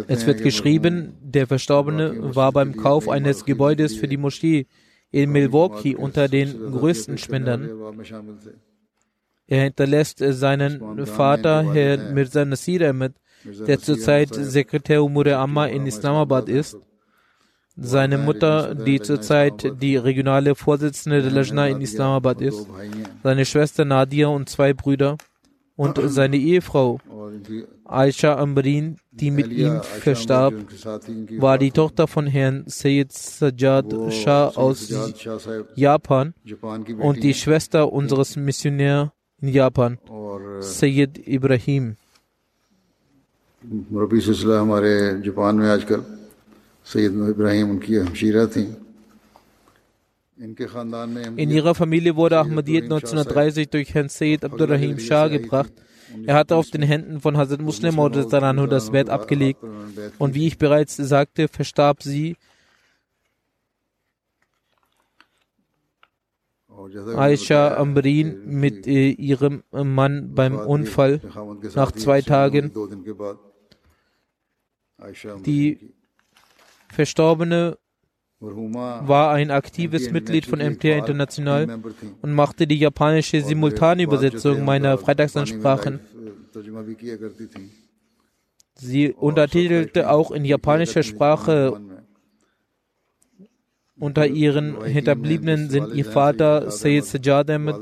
[0.09, 4.67] Es wird geschrieben, der Verstorbene war beim Kauf eines Gebäudes für die Moschee
[5.11, 7.71] in Milwaukee unter den größten Spendern.
[9.47, 13.13] Er hinterlässt seinen Vater, Herr Mirza Nasir Ahmed,
[13.45, 16.77] der zurzeit Sekretär Umur Amma in Islamabad ist,
[17.77, 22.67] seine Mutter, die zurzeit die regionale Vorsitzende der Lajna in Islamabad ist,
[23.23, 25.19] seine Schwester Nadia und zwei Brüder
[25.77, 27.01] und seine Ehefrau
[27.85, 30.55] Aisha Amrin, die mit ihm verstarb,
[31.39, 34.93] war die Tochter von Herrn Sayyid Sajjad Shah aus
[35.75, 36.35] Japan
[36.99, 39.11] und die Schwester unseres Missionärs
[39.41, 39.99] in Japan,
[40.61, 41.97] Sayyid Ibrahim.
[51.37, 55.73] In ihrer Familie wurde Ahmadiyyat 1930 durch Herrn Sayyid Abdurrahim Shah gebracht.
[56.27, 59.61] Er hatte auf den Händen von Hazrat Muslim Anhu das Wert abgelegt
[60.19, 62.37] und wie ich bereits sagte, verstarb sie.
[67.17, 71.21] Aisha Amrin mit äh, ihrem Mann beim Unfall
[71.75, 72.73] nach zwei Tagen.
[75.45, 75.95] Die
[76.93, 77.79] Verstorbene
[78.45, 81.79] war ein aktives Mitglied von MTR International
[82.23, 86.01] und machte die japanische Simultanübersetzung meiner Freitagsansprachen.
[88.77, 91.81] Sie untertitelte auch in japanischer Sprache.
[93.97, 97.77] Unter ihren Hinterbliebenen sind ihr Vater Sayyid Sajjad Ahmed,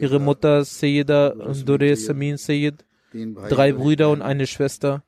[0.00, 2.84] ihre Mutter Sayyida Dure Samin Sayyid,
[3.48, 5.02] drei Brüder und eine Schwester.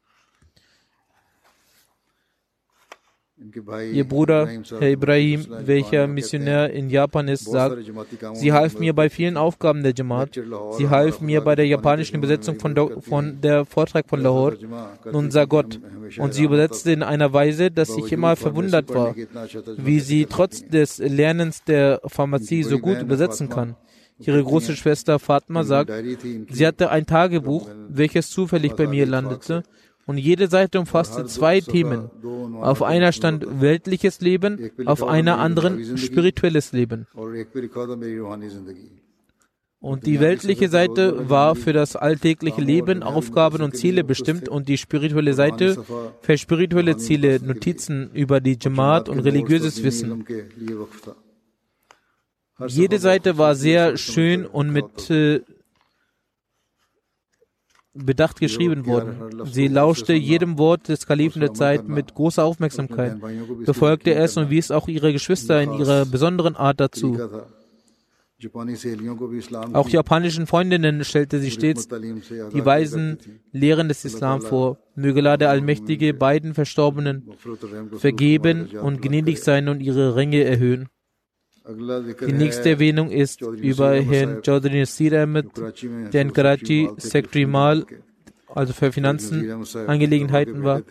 [3.93, 4.49] Ihr Bruder,
[4.81, 7.79] Herr Ibrahim, welcher Missionär in Japan ist, sagt,
[8.35, 10.41] sie half mir bei vielen Aufgaben der Jamaat.
[10.77, 14.59] Sie half mir bei der japanischen Übersetzung von, von der Vortrag von Lahore,
[15.13, 15.81] unser Gott.
[16.19, 19.15] Und sie übersetzte in einer Weise, dass ich immer verwundert war,
[19.77, 23.77] wie sie trotz des Lernens der Pharmazie so gut übersetzen kann.
[24.19, 25.93] Ihre große Schwester Fatma sagt,
[26.51, 29.63] sie hatte ein Tagebuch, welches zufällig bei mir landete
[30.09, 32.11] und jede Seite umfasste zwei Themen.
[32.63, 37.07] Auf einer stand weltliches Leben, auf einer anderen spirituelles Leben.
[39.81, 44.79] Und die weltliche Seite war für das alltägliche Leben, Aufgaben und Ziele bestimmt und die
[44.79, 45.85] spirituelle Seite
[46.23, 50.25] für spirituelle Ziele, Notizen über die Jamaat und religiöses Wissen.
[52.67, 55.43] Jede Seite war sehr schön und mit äh,
[57.95, 59.47] bedacht geschrieben worden.
[59.47, 63.17] Sie lauschte jedem Wort des Kalifen der Zeit mit großer Aufmerksamkeit,
[63.65, 67.19] befolgte es und wies auch ihre Geschwister in ihrer besonderen Art dazu.
[69.73, 73.19] Auch japanischen Freundinnen stellte sie stets die weisen
[73.51, 74.79] Lehren des Islam vor.
[74.95, 77.29] Möge Allah der Allmächtige beiden Verstorbenen
[77.97, 80.89] vergeben und gnädig sein und ihre Ränge erhöhen.
[81.69, 85.47] Die nächste Erwähnung ist über Herrn Chaudhry Nasir Ahmed,
[86.13, 87.85] der in Karachi Secretary Mal,
[88.55, 90.83] also für Finanzenangelegenheiten war,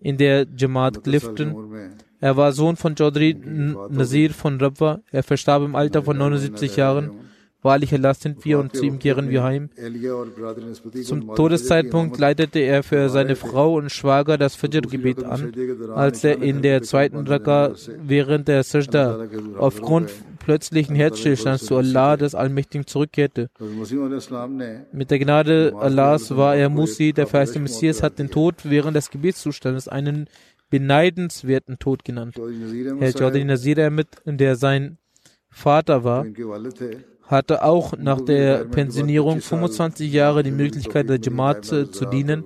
[0.00, 1.54] in der Jamaat Clifton.
[2.20, 3.36] Er war Sohn von Chaudhry
[3.90, 5.00] Nasir von Rabwa.
[5.12, 7.27] Er verstarb im Alter von 79 Jahren.
[7.60, 9.70] Wahrlich Allah sind wir und zu ihm kehren wir heim.
[11.02, 15.52] Zum Todeszeitpunkt leitete er für seine Frau und Schwager das Fajr-Gebet an,
[15.94, 19.26] als er in der zweiten Raka während der Sajda
[19.58, 23.50] aufgrund plötzlichen Herzstillstands zu Allah, des Allmächtigen, zurückkehrte.
[24.92, 29.10] Mit der Gnade Allahs war er Musi, der verheißte Messias hat den Tod während des
[29.10, 30.28] Gebetszustandes einen
[30.70, 32.36] beneidenswerten Tod genannt.
[32.98, 34.98] Herr Chaudhry Nazir Ahmed, der sein
[35.50, 36.24] Vater war,
[37.28, 42.44] hatte auch nach der Pensionierung 25 Jahre die Möglichkeit, der Jamaat zu dienen.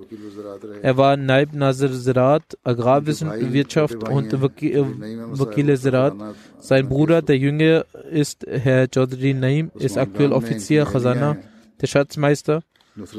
[0.81, 6.15] Er war Naib Nazir Zirat, Agrarwirtschaft und Wakil Zirat.
[6.59, 11.37] Sein Bruder, der Jüngere, ist Herr Chaudhry Naim, ist aktuell Offizier Khazana,
[11.79, 12.63] der Schatzmeister.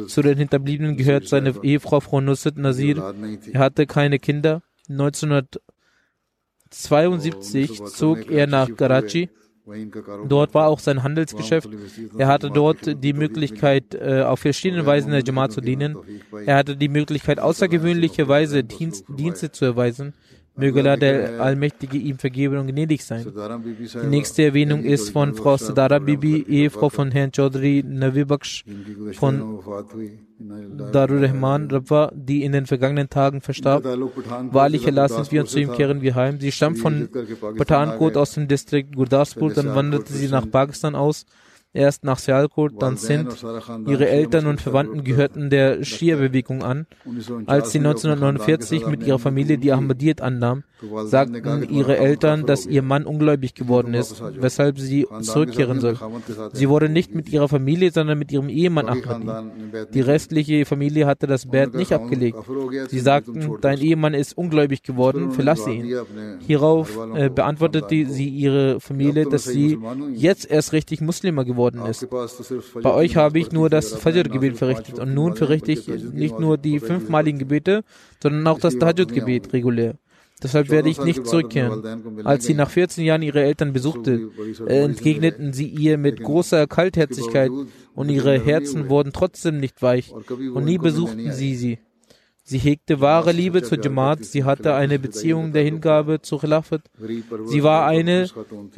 [0.06, 3.14] Zu den Hinterbliebenen gehört seine Ehefrau Frau Nusrat Nazir.
[3.52, 4.60] Er hatte keine Kinder.
[4.90, 9.30] 1972 zog er nach Karachi
[10.28, 11.70] Dort war auch sein Handelsgeschäft.
[12.18, 15.96] Er hatte dort die Möglichkeit, äh, auf verschiedene Weisen der Jamaat zu dienen.
[16.44, 20.12] Er hatte die Möglichkeit, außergewöhnliche Weise Dienste zu erweisen.
[20.56, 23.26] Möge Allah der Allmächtige ihm vergeben und gnädig sein.
[23.26, 28.64] Die nächste Erwähnung ist von Frau Sadara Bibi, Ehefrau von Herrn Chaudhry Navi Baksh
[29.14, 29.60] von
[30.92, 33.84] Darul Rahman Rabwa, die in den vergangenen Tagen verstarb.
[33.84, 36.38] Wahrlich Allah sind wir und zu ihm kehren wir heim.
[36.40, 37.08] Sie stammt von
[37.56, 41.26] Pathankot aus dem Distrikt Gurdaspur, dann wanderte sie nach Pakistan aus
[41.74, 43.34] erst nach Sialkot, dann Sindh.
[43.86, 46.86] Ihre Eltern und Verwandten gehörten der Shia-Bewegung an.
[47.46, 50.62] Als sie 1949 mit ihrer Familie die Ahmadiyyat annahm,
[51.04, 55.98] sagten ihre Eltern, dass ihr Mann ungläubig geworden ist, weshalb sie zurückkehren soll.
[56.52, 59.50] Sie wurde nicht mit ihrer Familie, sondern mit ihrem Ehemann Ahmadi.
[59.92, 62.38] Die restliche Familie hatte das Bett nicht abgelegt.
[62.88, 65.96] Sie sagten, dein Ehemann ist ungläubig geworden, verlasse ihn.
[66.46, 69.78] Hierauf äh, beantwortete sie ihre Familie, dass sie
[70.14, 72.08] jetzt erst richtig Muslima geworden ist.
[72.82, 76.80] Bei euch habe ich nur das Fajr-Gebet verrichtet und nun verrichte ich nicht nur die
[76.80, 77.84] fünfmaligen Gebete,
[78.22, 79.94] sondern auch das Tahajjud-Gebet regulär.
[80.42, 82.24] Deshalb werde ich nicht zurückkehren.
[82.24, 84.28] Als sie nach 14 Jahren ihre Eltern besuchte,
[84.66, 87.50] entgegneten sie ihr mit großer Kaltherzigkeit
[87.94, 91.78] und ihre Herzen wurden trotzdem nicht weich und nie besuchten sie sie.
[92.46, 96.82] Sie hegte wahre Liebe zur Jamaat, sie hatte eine Beziehung der Hingabe zur Khilafat.
[97.46, 98.26] Sie war eine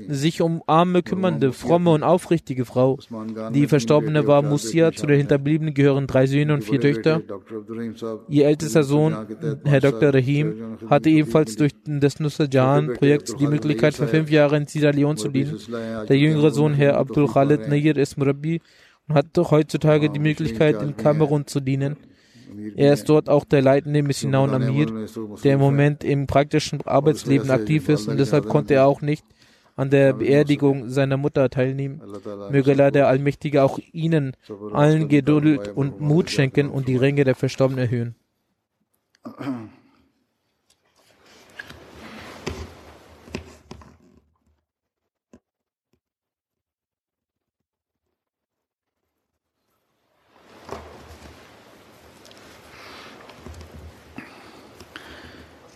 [0.07, 3.01] sich um Arme kümmernde, fromme und aufrichtige Frau.
[3.53, 7.23] Die Verstorbene war Musia, zu den Hinterbliebenen gehören drei Söhne und vier Töchter.
[8.29, 9.17] Ihr ältester Sohn,
[9.65, 10.15] Herr Dr.
[10.15, 15.29] Rahim, hatte ebenfalls durch das Nusrajan-Projekt die Möglichkeit, für fünf Jahre in Sierra Leone zu
[15.29, 15.59] dienen.
[16.09, 18.61] Der jüngere Sohn, Herr Abdul Khalid Nayir, ist Murabi
[19.09, 21.97] und hat heutzutage die Möglichkeit, in Kamerun zu dienen.
[22.77, 25.09] Er ist dort auch der leitende Missionar und Amir,
[25.43, 29.25] der im Moment im praktischen Arbeitsleben aktiv ist und deshalb konnte er auch nicht
[29.77, 32.01] an der Beerdigung seiner Mutter teilnehmen.
[32.51, 34.33] Möge Allah der Allmächtige auch ihnen
[34.73, 38.15] allen Geduld und Mut schenken und die Ränge der Verstorbenen erhöhen.